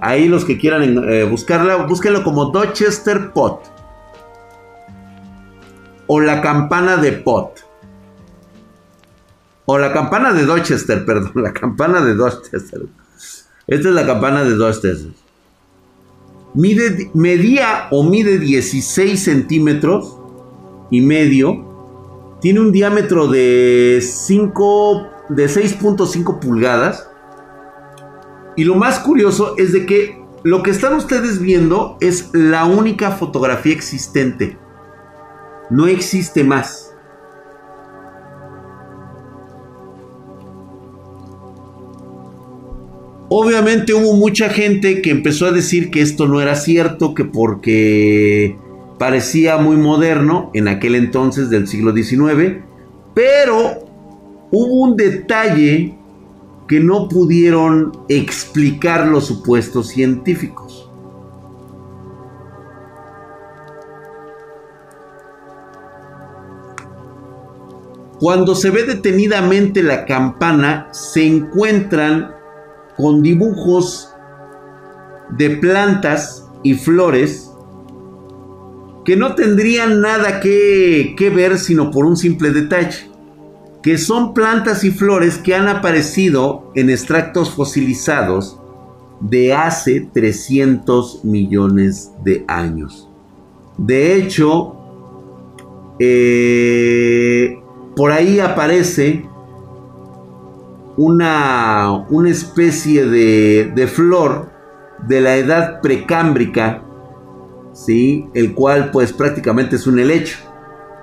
[0.00, 3.60] Ahí los que quieran eh, buscarla, búsquenlo como Chester Pot.
[6.08, 7.64] O la campana de Pot.
[9.66, 12.80] O la campana de Dorchester, perdón, la campana de Dorchester.
[13.68, 15.12] Esta es la campana de Dorchester.
[16.54, 20.18] Mide, medía o mide 16 centímetros
[20.90, 22.36] y medio.
[22.40, 27.08] Tiene un diámetro de 5, de 6.5 pulgadas.
[28.56, 33.10] Y lo más curioso es de que lo que están ustedes viendo es la única
[33.10, 34.56] fotografía existente.
[35.70, 36.94] No existe más.
[43.28, 48.56] Obviamente hubo mucha gente que empezó a decir que esto no era cierto, que porque
[48.98, 52.62] parecía muy moderno en aquel entonces del siglo XIX,
[53.14, 53.85] pero
[54.56, 55.98] hubo un detalle
[56.66, 60.90] que no pudieron explicar los supuestos científicos.
[68.18, 72.34] Cuando se ve detenidamente la campana, se encuentran
[72.96, 74.10] con dibujos
[75.36, 77.50] de plantas y flores
[79.04, 83.10] que no tendrían nada que, ver sino por un simple detalle,
[83.86, 88.58] que son plantas y flores que han aparecido en extractos fosilizados
[89.20, 93.08] de hace 300 millones de años.
[93.78, 94.74] De hecho,
[96.00, 97.60] eh,
[97.94, 99.24] por ahí aparece
[100.96, 104.50] una, una especie de, de, flor
[105.06, 106.82] de la edad precámbrica,
[107.72, 108.26] ¿sí?
[108.34, 110.38] el cual pues prácticamente es un helecho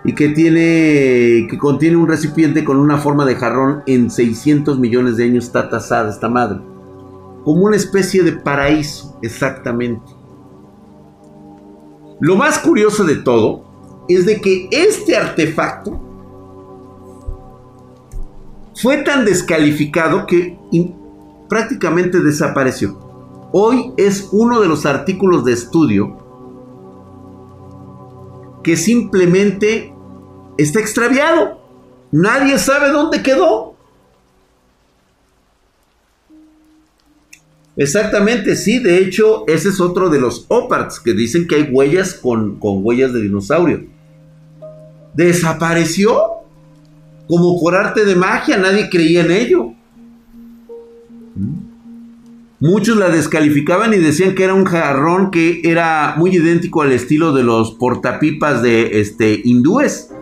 [0.06, 5.18] y que tiene que contiene un recipiente con una forma de jarrón en 600 millones
[5.18, 6.60] de años está tasada esta madre
[7.44, 10.12] como una especie de paraíso exactamente
[12.20, 16.00] lo más curioso de todo es de que este artefacto
[18.76, 20.58] fue tan descalificado que
[21.48, 23.00] prácticamente desapareció.
[23.52, 26.18] Hoy es uno de los artículos de estudio
[28.64, 29.93] que simplemente
[30.58, 31.62] está extraviado.
[32.12, 33.76] Nadie sabe dónde quedó.
[37.76, 38.80] Exactamente, sí.
[38.80, 42.86] De hecho, ese es otro de los oparts que dicen que hay huellas con, con
[42.86, 43.86] huellas de dinosaurio.
[45.16, 46.44] Desapareció
[47.28, 49.74] como por arte de magia, nadie creía en ello.
[52.60, 57.34] Muchos la descalificaban y decían que era un jarrón que era muy idéntico al estilo
[57.34, 60.13] de los portapipas de este, hindúes.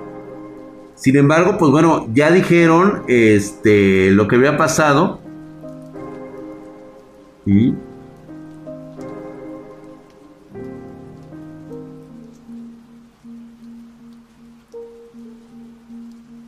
[1.01, 5.19] Sin embargo, pues bueno, ya dijeron este, lo que había pasado.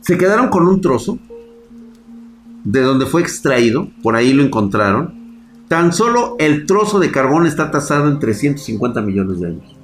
[0.02, 1.18] Se quedaron con un trozo
[2.62, 5.42] de donde fue extraído, por ahí lo encontraron.
[5.66, 9.83] Tan solo el trozo de carbón está tasado en 350 millones de años.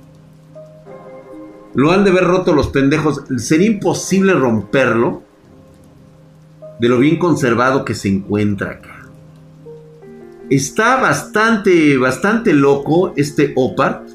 [1.80, 3.24] Lo han de ver roto los pendejos.
[3.38, 5.22] Sería imposible romperlo
[6.78, 9.06] de lo bien conservado que se encuentra acá.
[10.50, 14.10] Está bastante, bastante loco este Opart.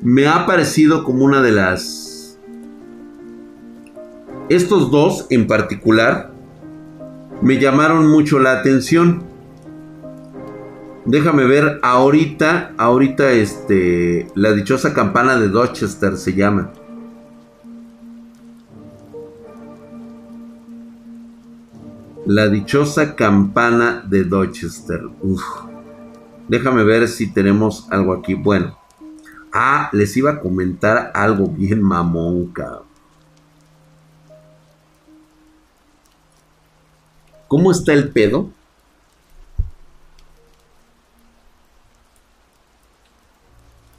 [0.00, 2.38] Me ha parecido como una de las
[4.48, 6.30] estos dos en particular
[7.42, 9.24] me llamaron mucho la atención.
[11.08, 16.70] Déjame ver ahorita, ahorita este, la dichosa campana de Dorchester se llama.
[22.26, 25.00] La dichosa campana de Dorchester.
[26.46, 28.34] Déjame ver si tenemos algo aquí.
[28.34, 28.76] Bueno.
[29.50, 32.82] Ah, les iba a comentar algo bien mamón, cabrón.
[37.48, 38.50] ¿Cómo está el pedo?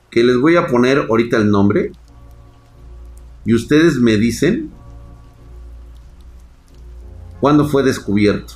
[0.09, 1.91] Que les voy a poner ahorita el nombre.
[3.45, 4.71] Y ustedes me dicen
[7.39, 8.55] cuándo fue descubierto.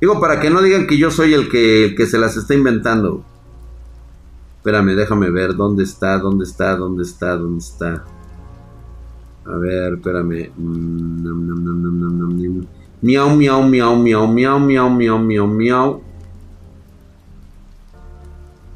[0.00, 2.54] Digo, para que no digan que yo soy el que, el que se las está
[2.54, 3.24] inventando.
[4.58, 8.04] Espérame, déjame ver dónde está, dónde está, dónde está, dónde está.
[9.46, 10.50] A ver, espérame.
[10.56, 12.66] Mm,
[13.02, 16.02] Miau, miau, miau, miau, miau, miau, miau, miau, miau.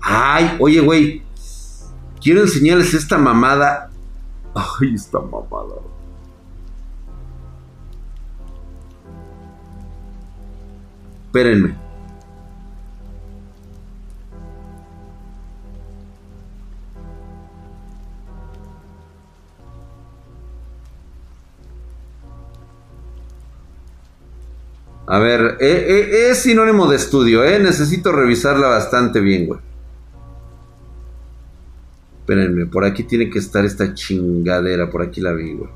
[0.01, 1.23] Ay, oye, güey.
[2.21, 3.91] Quiero enseñarles esta mamada.
[4.55, 5.77] Ay, esta mamada.
[11.27, 11.75] Espérenme.
[25.07, 27.59] A ver, eh, eh, es sinónimo de estudio, ¿eh?
[27.59, 29.70] Necesito revisarla bastante bien, güey.
[32.31, 35.69] Espérenme, por aquí tiene que estar esta chingadera, por aquí la vi, güey.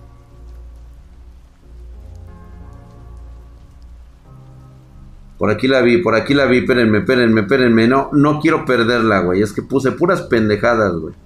[5.36, 7.88] Por aquí la vi, por aquí la vi, espérenme, espérenme, espérenme.
[7.88, 9.42] No, no quiero perderla, güey.
[9.42, 11.16] Es que puse puras pendejadas, güey.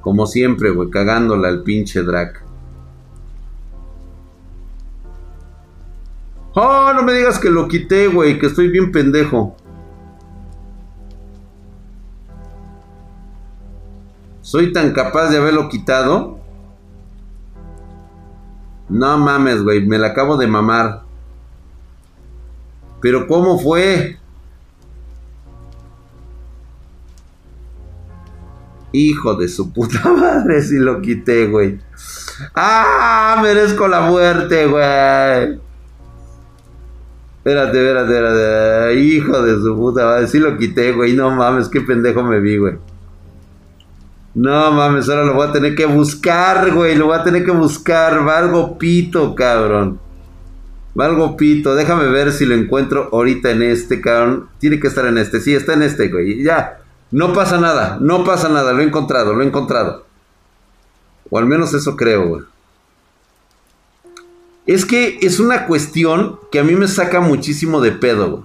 [0.00, 2.42] Como siempre, güey, cagándola el pinche Drac.
[6.54, 9.58] Oh, no me digas que lo quité, güey, que estoy bien pendejo.
[14.46, 16.38] Soy tan capaz de haberlo quitado.
[18.88, 21.02] No mames, güey, me la acabo de mamar.
[23.00, 24.20] Pero ¿cómo fue?
[28.92, 31.80] Hijo de su puta madre si lo quité, güey.
[32.54, 33.40] ¡Ah!
[33.42, 35.58] Merezco la muerte, güey.
[37.38, 38.94] Espérate, espérate, espérate.
[38.94, 40.28] Hijo de su puta madre.
[40.28, 41.14] Sí lo quité, güey.
[41.14, 42.78] No mames, qué pendejo me vi, güey.
[44.36, 46.94] No mames, ahora lo voy a tener que buscar, güey.
[46.94, 48.22] Lo voy a tener que buscar.
[48.22, 49.98] Valgo pito, cabrón.
[50.94, 51.74] Valgo pito.
[51.74, 54.50] Déjame ver si lo encuentro ahorita en este, cabrón.
[54.58, 55.40] Tiene que estar en este.
[55.40, 56.42] Sí, está en este, güey.
[56.42, 56.80] Ya.
[57.12, 57.96] No pasa nada.
[57.98, 58.74] No pasa nada.
[58.74, 60.04] Lo he encontrado, lo he encontrado.
[61.30, 62.42] O al menos eso creo, güey.
[64.66, 68.44] Es que es una cuestión que a mí me saca muchísimo de pedo, güey.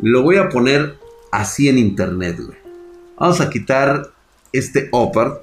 [0.00, 2.38] Lo voy a poner así en internet.
[3.18, 4.10] Vamos a quitar
[4.52, 5.42] este upper.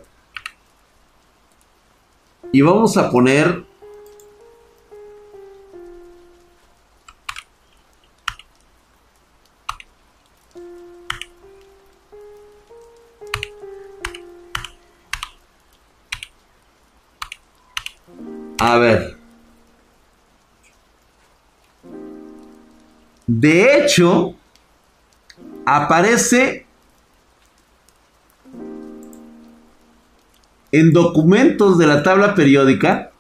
[2.52, 3.66] Y vamos a poner
[18.64, 19.18] A ver.
[23.28, 24.36] De hecho,
[25.66, 26.66] aparece
[30.72, 33.12] en documentos de la tabla periódica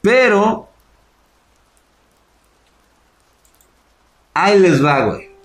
[0.00, 0.68] pero
[4.34, 5.36] ahí les va, güey.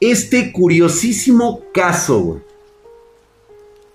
[0.00, 2.40] este curiosísimo caso,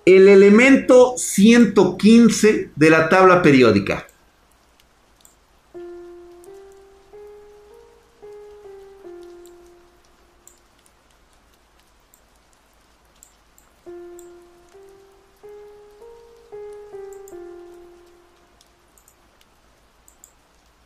[0.04, 4.08] El elemento 115 de la tabla periódica.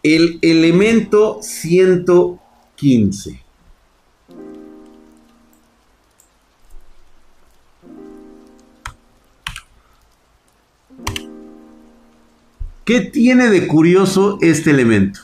[0.04, 3.45] El elemento 115.
[12.86, 15.22] ¿Qué tiene de curioso este elemento?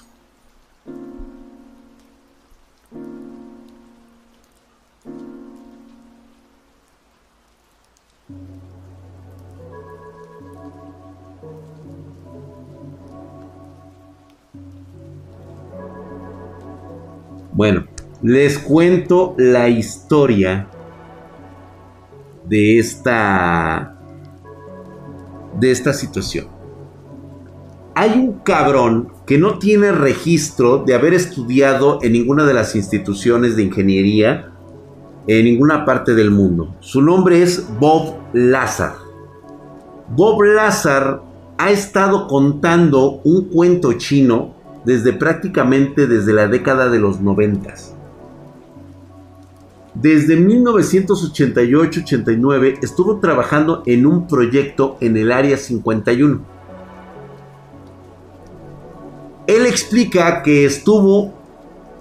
[17.53, 17.85] Bueno,
[18.23, 20.67] les cuento la historia
[22.47, 23.99] de esta
[25.59, 26.60] de esta situación
[28.01, 33.55] hay un cabrón que no tiene registro de haber estudiado en ninguna de las instituciones
[33.55, 34.53] de ingeniería
[35.27, 36.75] en ninguna parte del mundo.
[36.79, 38.95] Su nombre es Bob Lazar.
[40.15, 41.21] Bob Lazar
[41.59, 47.93] ha estado contando un cuento chino desde prácticamente desde la década de los noventas.
[49.93, 56.50] Desde 1988-89 estuvo trabajando en un proyecto en el Área 51
[59.55, 61.33] él explica que estuvo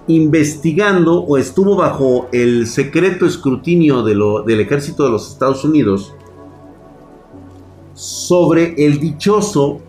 [0.07, 6.13] investigando o estuvo bajo el secreto escrutinio del ejército de los Estados Unidos
[7.93, 9.81] sobre el dichoso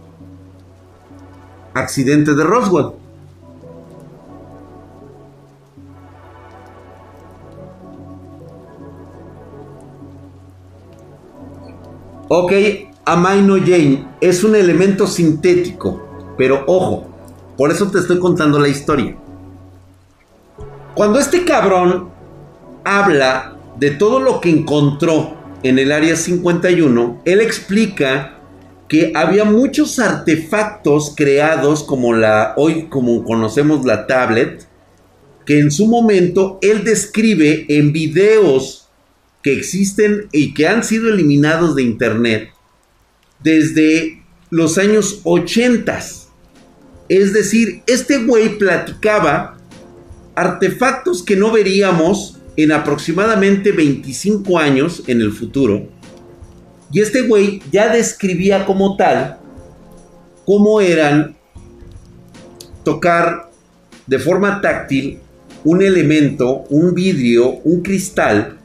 [1.73, 2.93] accidente de Roswell.
[12.29, 12.53] Ok,
[13.05, 16.03] Amaino Jane es un elemento sintético,
[16.37, 17.12] pero ojo,
[17.57, 19.17] por eso te estoy contando la historia.
[20.95, 22.11] Cuando este cabrón
[22.85, 28.39] habla de todo lo que encontró en el área 51, él explica
[28.89, 34.67] que había muchos artefactos creados como la hoy como conocemos la tablet
[35.47, 38.89] que en su momento él describe en videos
[39.43, 42.51] que existen y que han sido eliminados de internet
[43.43, 46.01] desde los años 80.
[47.09, 49.59] Es decir, este güey platicaba
[50.35, 55.89] artefactos que no veríamos en aproximadamente 25 años en el futuro.
[56.93, 59.39] Y este güey ya describía como tal
[60.45, 61.37] cómo eran
[62.85, 63.51] tocar
[64.07, 65.19] de forma táctil
[65.65, 68.59] un elemento, un vidrio, un cristal,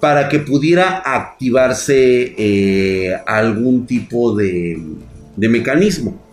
[0.00, 4.80] para que pudiera activarse eh, algún tipo de,
[5.36, 6.27] de mecanismo.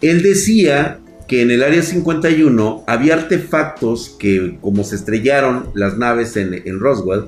[0.00, 6.36] Él decía que en el área 51 había artefactos que, como se estrellaron las naves
[6.36, 7.26] en, Roswell,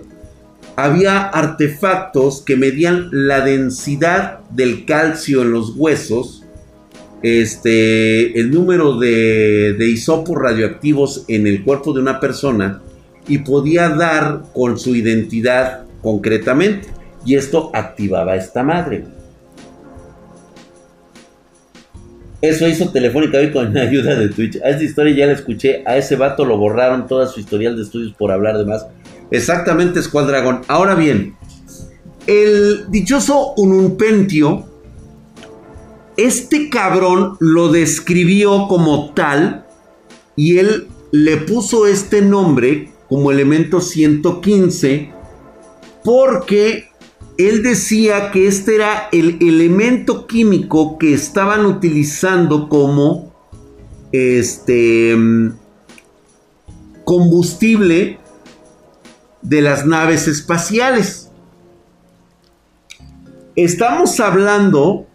[0.76, 6.44] había artefactos que medían la densidad del calcio en los huesos,
[7.22, 12.80] este, el número de, de hisopos radioactivos en el cuerpo de una persona
[13.28, 16.88] y podía dar con su identidad concretamente.
[17.26, 19.04] Y esto activaba esta madre.
[22.42, 24.56] Eso hizo Telefónica hoy con la ayuda de Twitch.
[24.62, 25.82] A esta historia ya la escuché.
[25.86, 28.86] A ese vato lo borraron toda su historial de estudios por hablar de más.
[29.30, 30.30] Exactamente, Squad
[30.66, 31.36] Ahora bien,
[32.26, 34.66] el dichoso Ununpentio,
[36.16, 39.64] este cabrón lo describió como tal
[40.36, 45.12] y él le puso este nombre como elemento 115
[46.04, 46.89] porque
[47.48, 53.32] él decía que este era el elemento químico que estaban utilizando como
[54.12, 55.16] este
[57.04, 58.18] combustible
[59.42, 61.30] de las naves espaciales.
[63.56, 65.06] Estamos hablando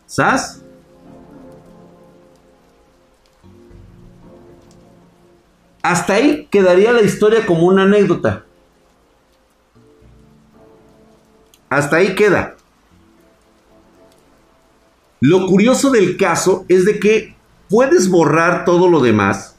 [0.05, 0.61] ¿Sabes?
[5.85, 8.43] Hasta ahí quedaría la historia como una anécdota.
[11.69, 12.55] Hasta ahí queda.
[15.19, 17.35] Lo curioso del caso es de que
[17.69, 19.57] puedes borrar todo lo demás.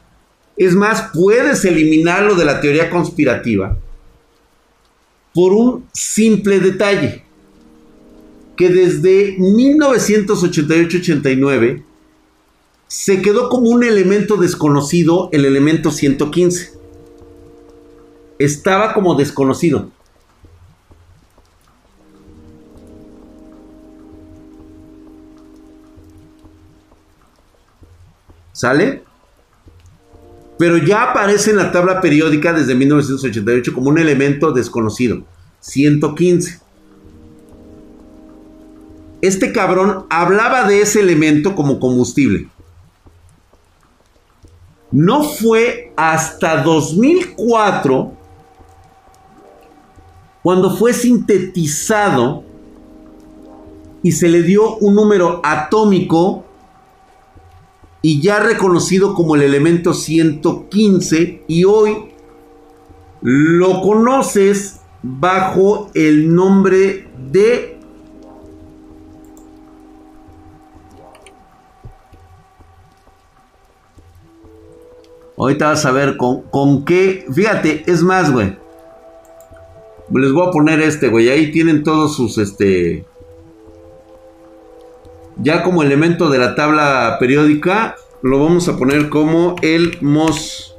[0.57, 3.79] Es más, puedes eliminarlo de la teoría conspirativa
[5.33, 7.22] por un simple detalle.
[8.57, 11.85] Que desde 1988-89
[12.89, 16.72] se quedó como un elemento desconocido el elemento 115.
[18.39, 19.91] Estaba como desconocido.
[28.53, 29.03] ¿Sale?
[30.59, 35.24] Pero ya aparece en la tabla periódica desde 1988 como un elemento desconocido.
[35.61, 36.61] 115.
[39.20, 42.49] Este cabrón hablaba de ese elemento como combustible.
[44.97, 48.12] No fue hasta 2004
[50.42, 52.44] cuando fue sintetizado
[54.03, 56.47] y se le dio un número atómico
[58.01, 62.14] y ya reconocido como el elemento 115 y hoy
[63.20, 67.76] lo conoces bajo el nombre de
[75.37, 77.26] Ahorita vas a ver con, con qué.
[77.32, 78.57] Fíjate, es más, güey.
[80.12, 81.28] Les voy a poner este, güey.
[81.28, 83.05] Ahí tienen todos sus, este.
[85.37, 90.74] Ya como elemento de la tabla periódica, lo vamos a poner como el MOS.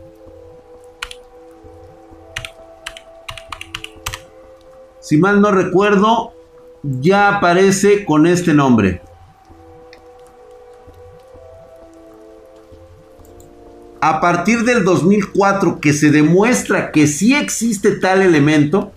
[4.99, 6.34] Si mal no recuerdo,
[6.82, 9.01] ya aparece con este nombre.
[14.10, 18.93] A partir del 2004 que se demuestra que sí existe tal elemento,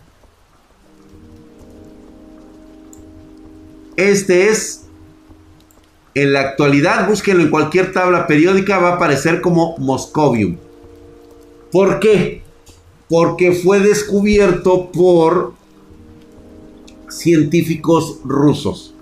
[3.96, 4.84] este es,
[6.14, 10.58] en la actualidad, búsquenlo en cualquier tabla periódica, va a aparecer como Moscovium.
[11.72, 12.44] ¿Por qué?
[13.08, 15.54] Porque fue descubierto por
[17.08, 18.94] científicos rusos.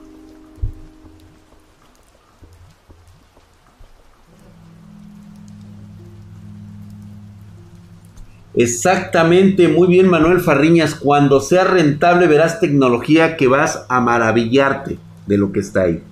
[8.59, 10.97] Exactamente, muy bien Manuel Farriñas.
[10.97, 14.99] Cuando sea rentable verás tecnología que vas a maravillarte.
[15.29, 16.03] de lo que está ahí.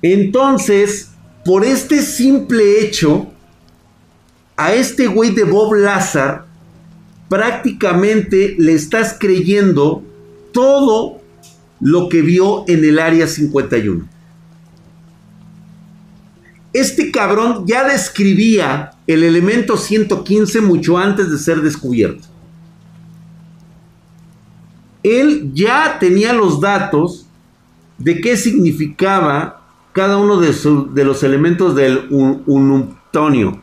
[0.00, 1.10] Entonces,
[1.44, 3.26] por este simple hecho,
[4.56, 6.46] a este güey de Bob Lazar,
[7.28, 10.02] prácticamente le estás creyendo
[10.52, 11.20] todo
[11.78, 14.08] lo que vio en el área 51.
[16.72, 22.28] Este cabrón ya describía el elemento 115 mucho antes de ser descubierto.
[25.02, 27.26] Él ya tenía los datos
[27.98, 29.62] de qué significaba
[29.92, 33.62] cada uno de, los elementos del ununtonio.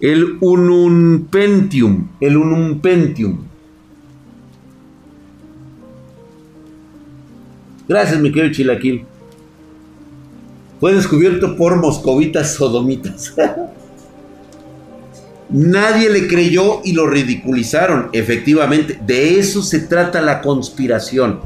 [0.00, 2.08] El ununpentium.
[2.20, 3.44] El ununpentium.
[7.88, 9.04] Gracias, mi querido Chilaquil.
[10.82, 13.32] Fue descubierto por moscovitas sodomitas.
[15.48, 18.08] Nadie le creyó y lo ridiculizaron.
[18.12, 21.38] Efectivamente, de eso se trata la conspiración.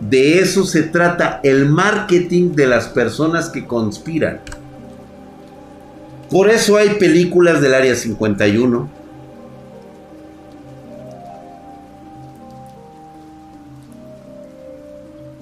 [0.00, 4.40] De eso se trata el marketing de las personas que conspiran.
[6.28, 8.97] Por eso hay películas del Área 51.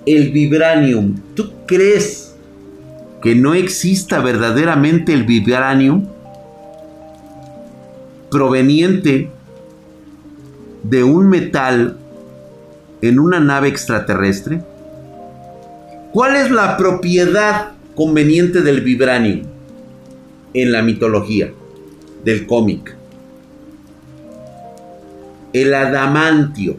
[0.06, 1.16] El vibranium.
[1.34, 2.34] ¿Tú crees
[3.20, 6.06] que no exista verdaderamente el vibranium?
[8.30, 9.30] Proveniente
[10.82, 11.96] de un metal
[13.02, 14.62] en una nave extraterrestre?
[16.12, 19.42] ¿Cuál es la propiedad conveniente del vibranium
[20.54, 21.52] en la mitología
[22.24, 22.96] del cómic?
[25.52, 26.76] El adamantio.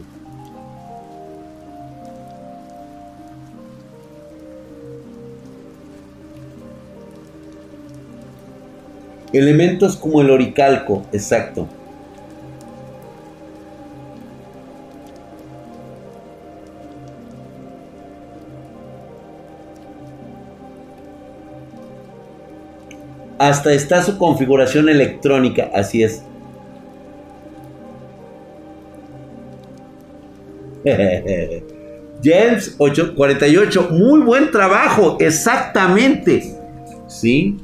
[9.32, 11.68] Elementos como el oricalco, exacto.
[23.38, 26.22] Hasta está su configuración electrónica, así es.
[32.22, 36.54] James 848, muy buen trabajo, exactamente.
[37.06, 37.56] ¿Sí?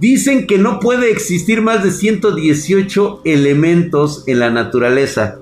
[0.00, 5.38] Dicen que no puede existir más de 118 elementos en la naturaleza,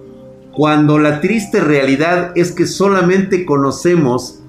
[0.52, 4.40] cuando la triste realidad es que solamente conocemos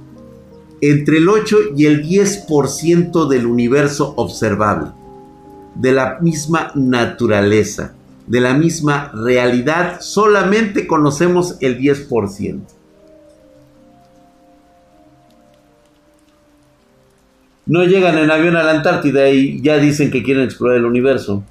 [0.80, 4.92] entre el 8 y el 10% del universo observable,
[5.76, 7.94] de la misma naturaleza,
[8.28, 12.77] de la misma realidad, solamente conocemos el 10%.
[17.68, 21.44] No llegan en avión a la Antártida y ya dicen que quieren explorar el universo.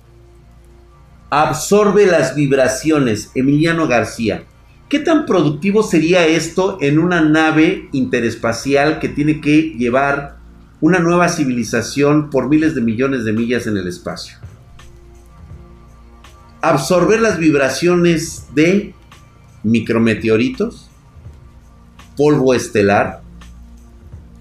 [1.29, 4.45] Absorbe las vibraciones, Emiliano García.
[4.89, 10.39] ¿Qué tan productivo sería esto en una nave interespacial que tiene que llevar
[10.81, 14.39] una nueva civilización por miles de millones de millas en el espacio?
[16.63, 18.95] Absorber las vibraciones de
[19.65, 20.89] micrometeoritos,
[22.17, 23.26] polvo estelar,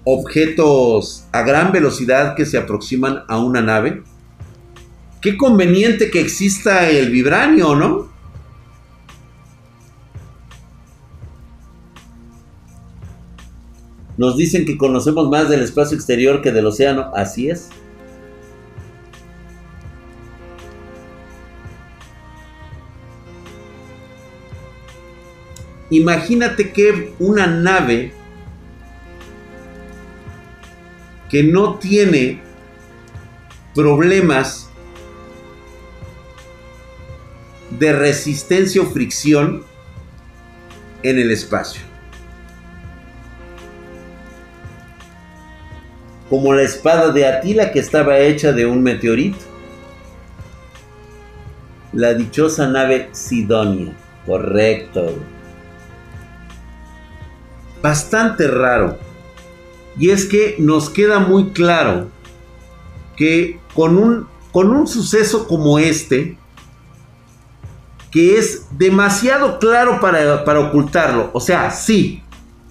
[0.08, 4.04] objetos a gran velocidad que se aproximan a una nave.
[5.20, 8.08] Qué conveniente que exista el vibranio, ¿no?
[14.16, 17.10] Nos dicen que conocemos más del espacio exterior que del océano.
[17.12, 17.68] Así es.
[25.90, 28.12] Imagínate que una nave
[31.28, 32.40] que no tiene
[33.74, 34.70] problemas
[37.70, 39.64] de resistencia o fricción
[41.02, 41.82] en el espacio.
[46.28, 49.38] como la espada de Atila que estaba hecha de un meteorito.
[51.92, 53.92] La dichosa nave Sidonia,
[54.26, 55.14] correcto.
[57.80, 58.98] Bastante raro.
[59.98, 62.08] Y es que nos queda muy claro
[63.16, 66.38] que con un, con un suceso como este,
[68.10, 72.22] que es demasiado claro para, para ocultarlo, o sea, sí,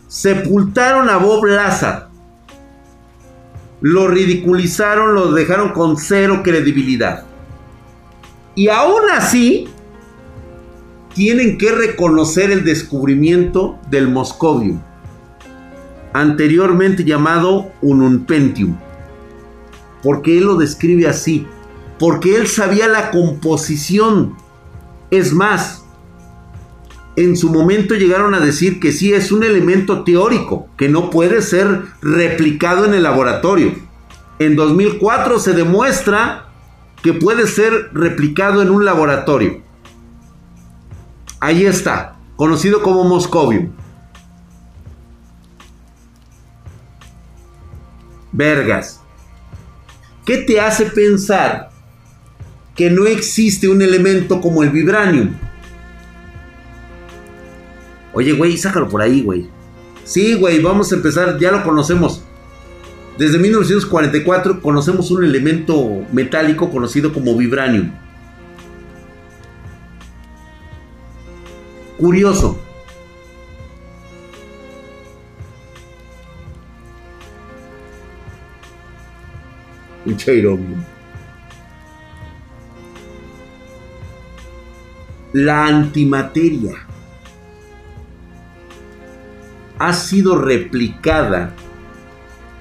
[0.08, 2.10] sepultaron a Bob Lazar,
[3.82, 7.26] lo ridiculizaron, lo dejaron con cero credibilidad.
[8.56, 9.68] Y aún así,
[11.14, 14.82] tienen que reconocer el descubrimiento del Moscovium,
[16.16, 18.78] anteriormente llamado Ununpentium.
[20.01, 21.45] Porque él lo describe así,
[21.99, 24.34] porque él sabía la composición.
[25.11, 25.84] Es más,
[27.18, 31.41] en su momento llegaron a decir que sí es un elemento teórico, que no puede
[31.41, 33.74] ser replicado en el laboratorio.
[34.39, 36.47] En 2004 se demuestra
[37.03, 39.61] que puede ser replicado en un laboratorio.
[41.41, 43.72] Ahí está, conocido como Moscovium.
[48.36, 49.02] Vergas.
[50.26, 51.70] ¿Qué te hace pensar
[52.76, 55.30] que no existe un elemento como el vibranium?
[58.12, 59.50] Oye, güey, sácalo por ahí, güey.
[60.04, 62.24] Sí, güey, vamos a empezar, ya lo conocemos.
[63.18, 67.92] Desde 1944 conocemos un elemento metálico conocido como vibranium.
[71.98, 72.64] Curioso.
[85.34, 86.86] La antimateria
[89.78, 91.53] ha sido replicada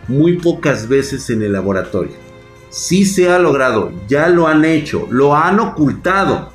[0.08, 2.12] muy pocas veces en el laboratorio.
[2.70, 6.52] Sí se ha logrado, ya lo han hecho, lo han ocultado.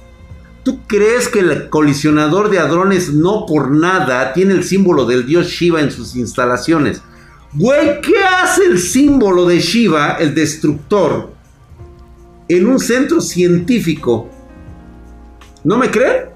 [0.64, 5.48] ¿Tú crees que el colisionador de hadrones no por nada tiene el símbolo del dios
[5.48, 7.02] Shiva en sus instalaciones?
[7.54, 11.32] Güey, ¿qué hace el símbolo de Shiva, el destructor,
[12.48, 14.30] en un centro científico?
[15.64, 16.30] ¿No me creen?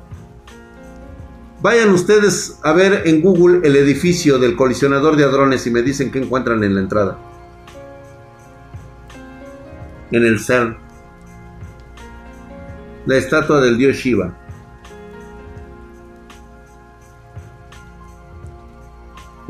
[1.62, 6.12] Vayan ustedes a ver en Google el edificio del colisionador de hadrones y me dicen
[6.12, 7.18] qué encuentran en la entrada.
[10.12, 10.78] En el CERN.
[13.06, 14.43] La estatua del dios Shiva.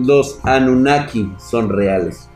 [0.06, 2.30] Los Anunnaki son reales.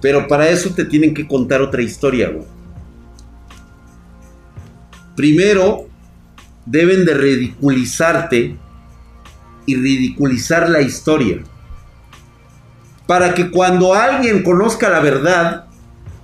[0.00, 2.30] Pero para eso te tienen que contar otra historia,
[5.16, 5.86] Primero,
[6.66, 8.56] deben de ridiculizarte
[9.64, 11.38] y ridiculizar la historia.
[13.06, 15.66] Para que cuando alguien conozca la verdad,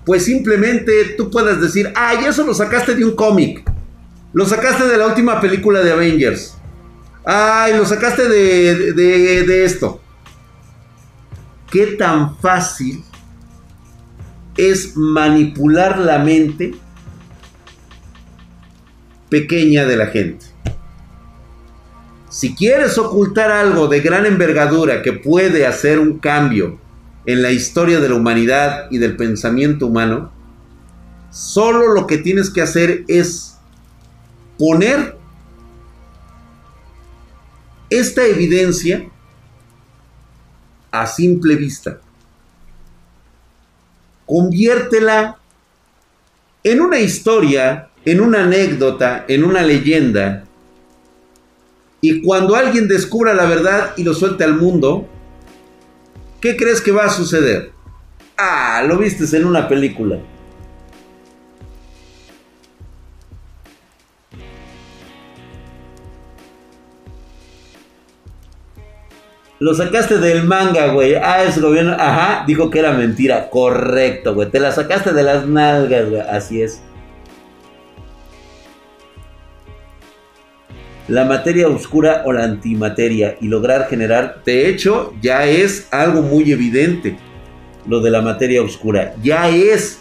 [0.05, 3.62] pues simplemente tú puedas decir, ay, eso lo sacaste de un cómic.
[4.32, 6.57] Lo sacaste de la última película de Avengers.
[7.25, 10.01] Ay, lo sacaste de, de, esto.
[11.71, 13.05] ¿Qué tan fácil
[14.57, 16.75] es manipular la mente
[19.29, 20.47] pequeña de la gente?
[22.31, 26.79] Si quieres ocultar algo de gran envergadura que puede hacer un cambio
[27.27, 30.33] en la historia de la humanidad y del pensamiento humano,
[31.31, 33.59] solo lo que tienes que hacer es
[34.59, 35.20] poner
[37.91, 39.11] esta evidencia
[40.93, 42.01] a simple vista.
[44.26, 45.38] Conviértela
[46.62, 50.45] en una historia, en una anécdota, en una leyenda.
[52.01, 55.09] Y cuando alguien descubra la verdad y lo suelte al mundo,
[56.41, 57.72] ¿qué crees que va a suceder?
[58.38, 60.18] Ah, lo vistes en una película.
[69.61, 71.16] Lo sacaste del manga, güey.
[71.16, 71.92] Ah, ese gobierno.
[71.92, 73.50] Ajá, dijo que era mentira.
[73.50, 74.50] Correcto, güey.
[74.50, 76.22] Te la sacaste de las nalgas, güey.
[76.22, 76.80] Así es.
[81.08, 84.42] La materia oscura o la antimateria y lograr generar.
[84.46, 87.18] De hecho, ya es algo muy evidente.
[87.86, 89.14] Lo de la materia oscura.
[89.22, 90.00] Ya es.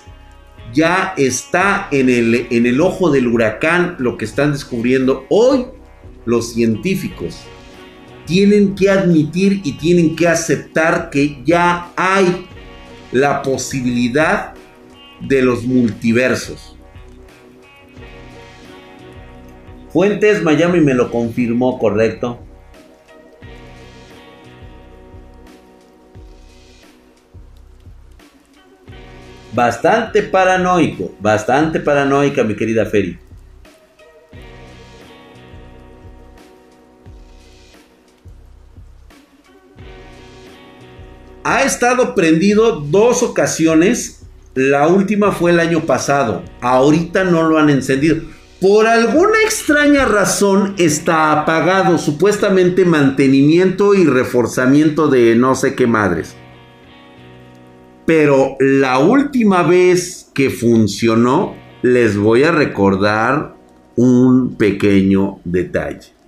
[0.74, 5.66] Ya está en el, en el ojo del huracán lo que están descubriendo hoy
[6.26, 7.44] los científicos
[8.30, 12.46] tienen que admitir y tienen que aceptar que ya hay
[13.12, 14.54] la posibilidad
[15.20, 16.78] de los multiversos.
[19.90, 22.40] Fuentes Miami me lo confirmó, correcto.
[29.52, 33.18] Bastante paranoico, bastante paranoica, mi querida Feri.
[41.44, 44.22] Ha estado prendido dos ocasiones.
[44.56, 46.44] La última fue el año pasado.
[46.62, 48.18] Ahorita no lo han encendido.
[48.60, 51.98] Por alguna extraña razón está apagado.
[51.98, 56.36] Supuestamente mantenimiento y reforzamiento de no sé qué madres.
[58.06, 63.56] Pero la última vez que funcionó, les voy a recordar
[63.96, 66.19] un pequeño detalle.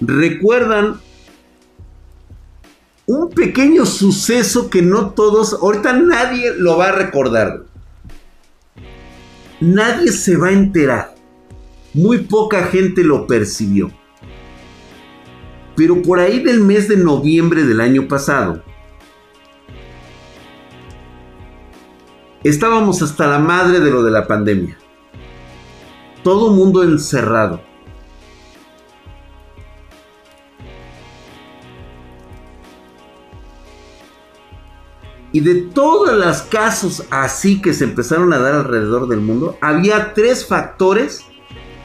[0.00, 1.00] ¿Recuerdan
[3.06, 7.64] un pequeño suceso que no todos, ahorita nadie lo va a recordar.
[9.60, 11.14] Nadie se va a enterar.
[11.92, 13.90] Muy poca gente lo percibió.
[15.76, 18.62] Pero por ahí del mes de noviembre del año pasado,
[22.42, 24.78] estábamos hasta la madre de lo de la pandemia.
[26.22, 27.60] Todo mundo encerrado
[35.34, 40.14] Y de todos los casos así que se empezaron a dar alrededor del mundo, había
[40.14, 41.22] tres factores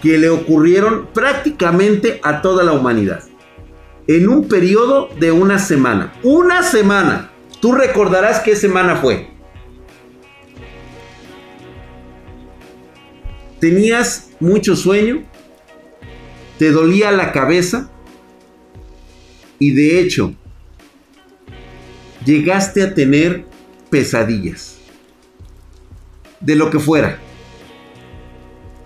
[0.04, 3.24] que le ocurrieron prácticamente a toda la humanidad.
[4.06, 6.14] En un periodo de una semana.
[6.22, 7.32] Una semana.
[7.60, 9.32] Tú recordarás qué semana fue.
[13.60, 15.24] Tenías mucho sueño,
[16.60, 17.90] te dolía la cabeza
[19.58, 20.36] y de hecho
[22.26, 23.46] llegaste a tener
[23.90, 24.78] pesadillas.
[26.40, 27.20] De lo que fuera.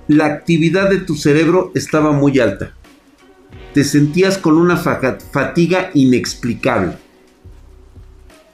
[0.07, 2.73] La actividad de tu cerebro estaba muy alta.
[3.73, 6.97] Te sentías con una fatiga inexplicable.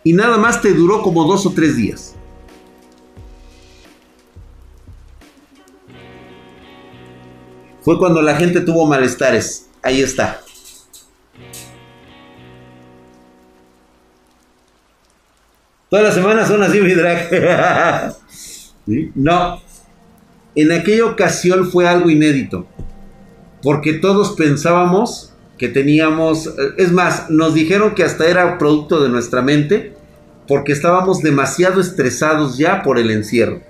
[0.04, 2.16] Y nada más te duró como dos o tres días.
[7.82, 9.68] Fue cuando la gente tuvo malestares.
[9.82, 10.42] Ahí está.
[15.90, 18.16] Todas las semanas son así, mi drag.
[19.14, 19.62] No.
[20.56, 22.66] En aquella ocasión fue algo inédito.
[23.62, 26.48] Porque todos pensábamos que teníamos.
[26.48, 29.96] Eh, es más, nos dijeron que hasta era producto de nuestra mente.
[30.48, 33.62] Porque estábamos demasiado estresados ya por el encierro.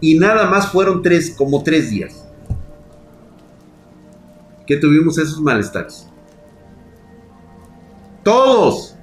[0.00, 2.19] Y nada más fueron tres, como tres días
[4.70, 6.06] que tuvimos esos malestares.
[8.22, 8.94] Todos.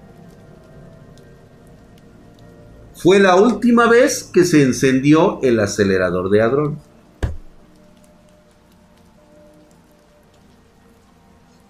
[2.95, 6.80] Fue la última vez que se encendió el acelerador de hadrón.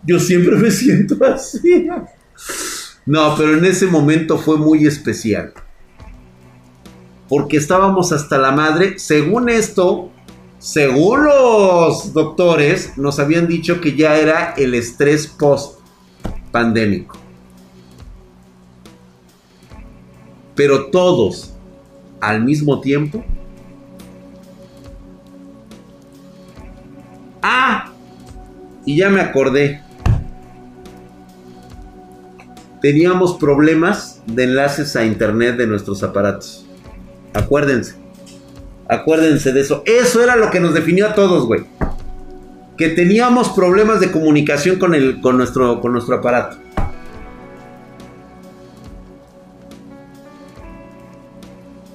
[0.03, 1.87] Yo siempre me siento así.
[3.03, 5.53] No, pero en ese momento fue muy especial.
[7.27, 8.99] Porque estábamos hasta la madre.
[8.99, 10.11] Según esto,
[10.59, 15.79] según los doctores, nos habían dicho que ya era el estrés post
[16.51, 17.17] pandémico.
[20.55, 21.53] Pero todos
[22.19, 23.23] al mismo tiempo.
[27.43, 27.91] Ah,
[28.83, 29.81] y ya me acordé.
[32.81, 36.65] Teníamos problemas de enlaces a internet de nuestros aparatos.
[37.33, 38.06] Acuérdense.
[38.89, 39.83] Acuérdense de eso.
[39.85, 41.65] Eso era lo que nos definió a todos, güey.
[42.77, 46.57] Que teníamos problemas de comunicación con, el, con, nuestro, con nuestro aparato.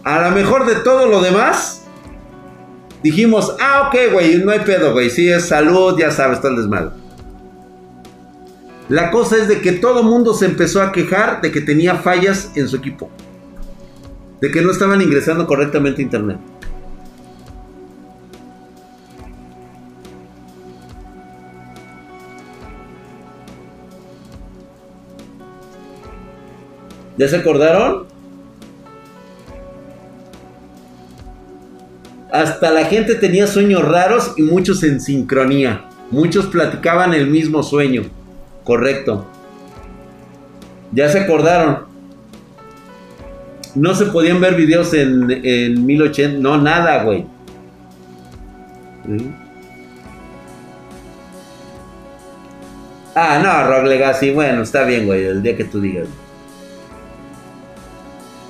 [0.05, 1.85] A lo mejor de todo lo demás,
[3.03, 5.09] dijimos, ah, ok, güey, no hay pedo, güey.
[5.09, 6.91] Si es salud, ya sabes, todo el desmadre.
[8.89, 12.51] La cosa es de que todo mundo se empezó a quejar de que tenía fallas
[12.57, 13.09] en su equipo.
[14.41, 16.39] De que no estaban ingresando correctamente a internet.
[27.17, 28.07] ¿Ya se acordaron?
[32.33, 35.85] Hasta la gente tenía sueños raros y muchos en sincronía.
[36.11, 38.05] Muchos platicaban el mismo sueño.
[38.65, 39.27] Correcto.
[40.93, 41.81] ¿Ya se acordaron?
[43.75, 46.39] No se podían ver videos en, en 1080.
[46.39, 47.27] No, nada, güey.
[53.15, 54.31] Ah, no, Rock Legacy.
[54.31, 55.25] Bueno, está bien, güey.
[55.25, 56.09] El día que tú digas.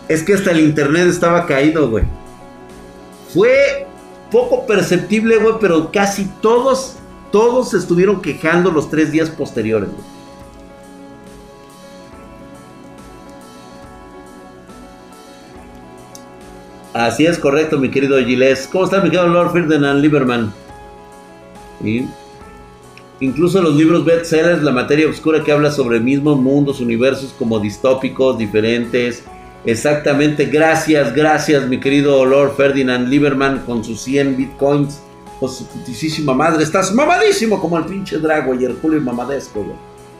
[0.09, 2.05] Es que hasta el internet estaba caído, güey.
[3.32, 3.86] Fue
[4.30, 6.96] poco perceptible, güey, pero casi todos,
[7.30, 10.12] todos se estuvieron quejando los tres días posteriores, güey.
[16.94, 18.68] Así es correcto, mi querido Giles.
[18.70, 20.53] ¿Cómo está mi querido Lord Ferdinand Lieberman?
[23.20, 28.36] Incluso los libros bestsellers, la materia oscura que habla sobre mismos mundos, universos como distópicos,
[28.36, 29.24] diferentes,
[29.64, 35.00] Exactamente, gracias, gracias, mi querido Lord Ferdinand Lieberman con sus 100 bitcoins.
[35.38, 39.64] Con su putísima madre, estás mamadísimo como el pinche Drago y Julio mamadesco,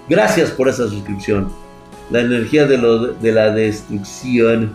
[0.09, 1.49] Gracias por esa suscripción.
[2.11, 2.77] La energía de,
[3.21, 4.75] de la destrucción.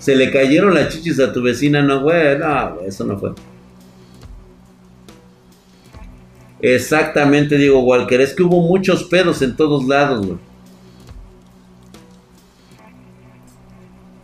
[0.00, 3.32] Se le cayeron las chichis a tu vecina, no, güey, no, eso no fue.
[6.60, 10.49] Exactamente, digo, Walker, es que hubo muchos pedos en todos lados, güey.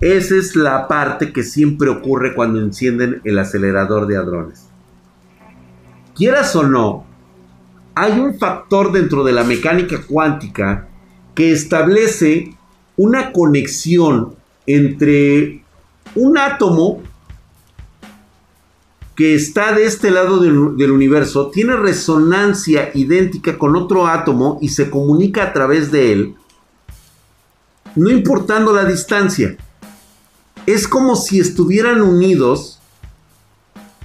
[0.01, 4.68] Esa es la parte que siempre ocurre cuando encienden el acelerador de hadrones.
[6.14, 7.07] Quieras o no,
[7.94, 10.88] hay un factor dentro de la mecánica cuántica
[11.34, 12.55] que establece
[12.97, 14.34] una conexión
[14.66, 15.62] entre
[16.14, 17.03] un átomo
[19.14, 24.90] que está de este lado del, universo, tiene resonancia idéntica con otro átomo y se
[24.90, 26.34] comunica a través de él,
[27.94, 29.57] no importando la distancia.
[30.67, 32.81] Es como si estuvieran unidos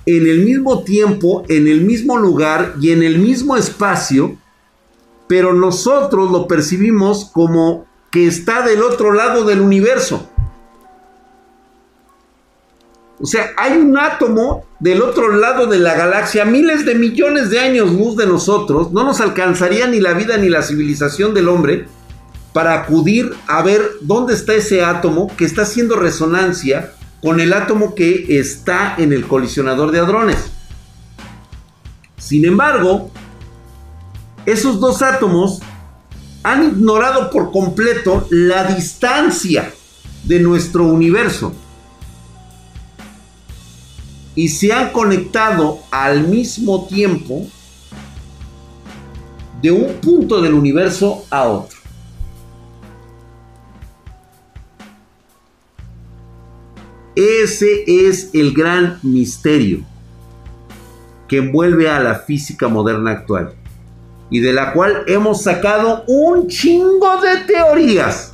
[0.05, 4.37] en el mismo tiempo, en el mismo lugar y en el mismo espacio,
[5.27, 10.27] pero nosotros lo percibimos como que está del otro lado del universo.
[13.19, 17.59] O sea, hay un átomo del otro lado de la galaxia, miles de millones de
[17.59, 21.85] años luz de nosotros, no nos alcanzaría ni la vida ni la civilización del hombre
[22.53, 27.95] para acudir a ver dónde está ese átomo que está haciendo resonancia con el átomo
[27.95, 30.37] que está en el colisionador de hadrones.
[32.17, 33.11] Sin embargo,
[34.45, 35.59] esos dos átomos
[36.43, 39.71] han ignorado por completo la distancia
[40.23, 41.53] de nuestro universo
[44.35, 47.47] y se han conectado al mismo tiempo
[49.61, 51.80] de un punto del universo a otro.
[57.15, 59.81] Ese es el gran misterio
[61.27, 63.53] que envuelve a la física moderna actual
[64.29, 68.31] y de la cual hemos sacado un chingo de teorías.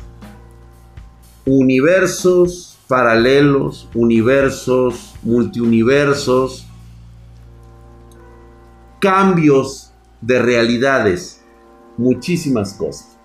[1.45, 6.65] Universos paralelos, universos, multiuniversos,
[8.99, 11.41] cambios de realidades,
[11.97, 13.16] muchísimas cosas.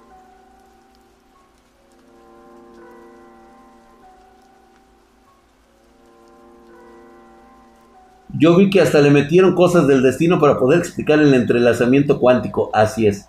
[8.42, 12.70] Yo vi que hasta le metieron cosas del destino para poder explicar el entrelazamiento cuántico.
[12.74, 13.28] Así es.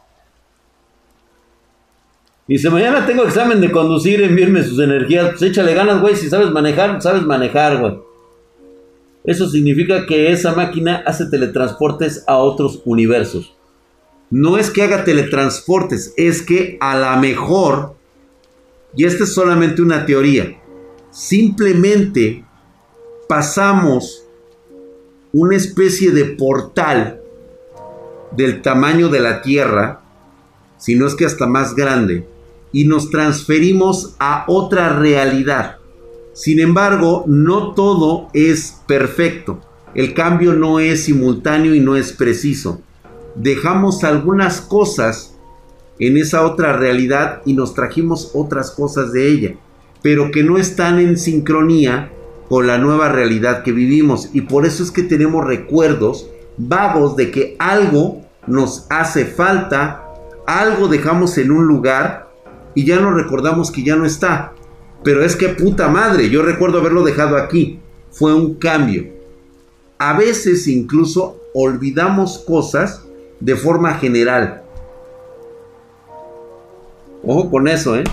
[2.47, 5.29] Dice, mañana tengo examen de conducir, envíenme sus energías.
[5.29, 6.15] Pues échale ganas, güey.
[6.15, 7.99] Si sabes manejar, sabes manejar, güey.
[9.23, 13.53] Eso significa que esa máquina hace teletransportes a otros universos.
[14.31, 17.93] No es que haga teletransportes, es que a la mejor,
[18.95, 20.59] y esta es solamente una teoría,
[21.11, 22.43] simplemente
[23.29, 24.22] pasamos
[25.33, 27.19] una especie de portal
[28.37, 30.01] del tamaño de la Tierra,
[30.77, 32.27] si no es que hasta más grande,
[32.71, 35.77] y nos transferimos a otra realidad.
[36.33, 39.59] Sin embargo, no todo es perfecto.
[39.95, 42.81] El cambio no es simultáneo y no es preciso.
[43.35, 45.35] Dejamos algunas cosas
[45.97, 49.55] en esa otra realidad y nos trajimos otras cosas de ella,
[50.03, 52.11] pero que no están en sincronía
[52.53, 54.29] con la nueva realidad que vivimos.
[54.31, 60.03] Y por eso es que tenemos recuerdos vagos de que algo nos hace falta,
[60.45, 62.29] algo dejamos en un lugar
[62.75, 64.53] y ya no recordamos que ya no está.
[65.03, 67.79] Pero es que puta madre, yo recuerdo haberlo dejado aquí.
[68.11, 69.07] Fue un cambio.
[69.97, 73.03] A veces incluso olvidamos cosas
[73.39, 74.61] de forma general.
[77.25, 78.03] Ojo con eso, ¿eh?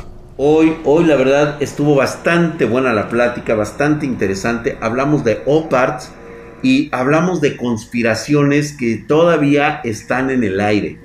[0.43, 4.79] Hoy, hoy la verdad estuvo bastante buena la plática, bastante interesante.
[4.81, 6.13] Hablamos de OPARTS
[6.63, 10.99] y hablamos de conspiraciones que todavía están en el aire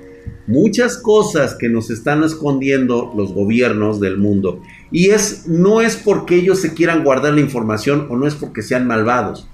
[0.46, 4.62] muchas cosas que nos están escondiendo los gobiernos del mundo.
[4.90, 8.62] Y es, no es porque ellos se quieran guardar la información o no es porque
[8.62, 9.48] sean malvados.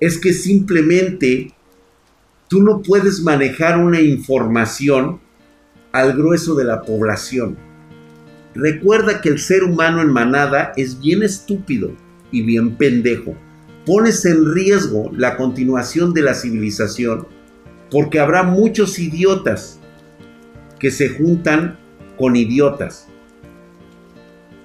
[0.00, 1.52] Es que simplemente
[2.48, 5.20] tú no puedes manejar una información
[5.92, 7.56] al grueso de la población.
[8.54, 11.92] Recuerda que el ser humano en manada es bien estúpido
[12.30, 13.36] y bien pendejo.
[13.84, 17.26] Pones en riesgo la continuación de la civilización
[17.90, 19.78] porque habrá muchos idiotas
[20.78, 21.78] que se juntan
[22.16, 23.06] con idiotas.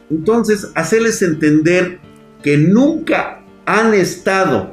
[0.10, 2.00] Entonces, hacerles entender
[2.42, 4.70] que nunca han estado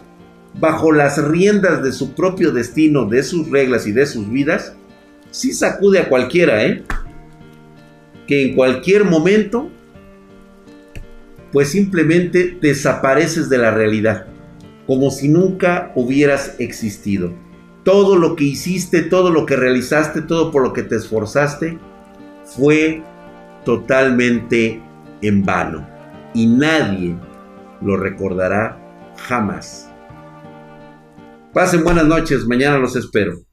[0.58, 4.74] bajo las riendas de su propio destino, de sus reglas y de sus vidas,
[5.30, 6.82] sí sacude a cualquiera, ¿eh?
[8.26, 9.70] Que en cualquier momento,
[11.52, 14.26] pues simplemente desapareces de la realidad,
[14.86, 17.32] como si nunca hubieras existido
[17.86, 21.78] todo lo que hiciste, todo lo que realizaste, todo por lo que te esforzaste,
[22.42, 23.00] fue
[23.64, 24.82] totalmente
[25.22, 25.88] en vano.
[26.34, 27.16] Y nadie
[27.80, 28.76] lo recordará
[29.16, 29.88] jamás.
[31.52, 33.45] Pasen buenas noches, mañana los espero.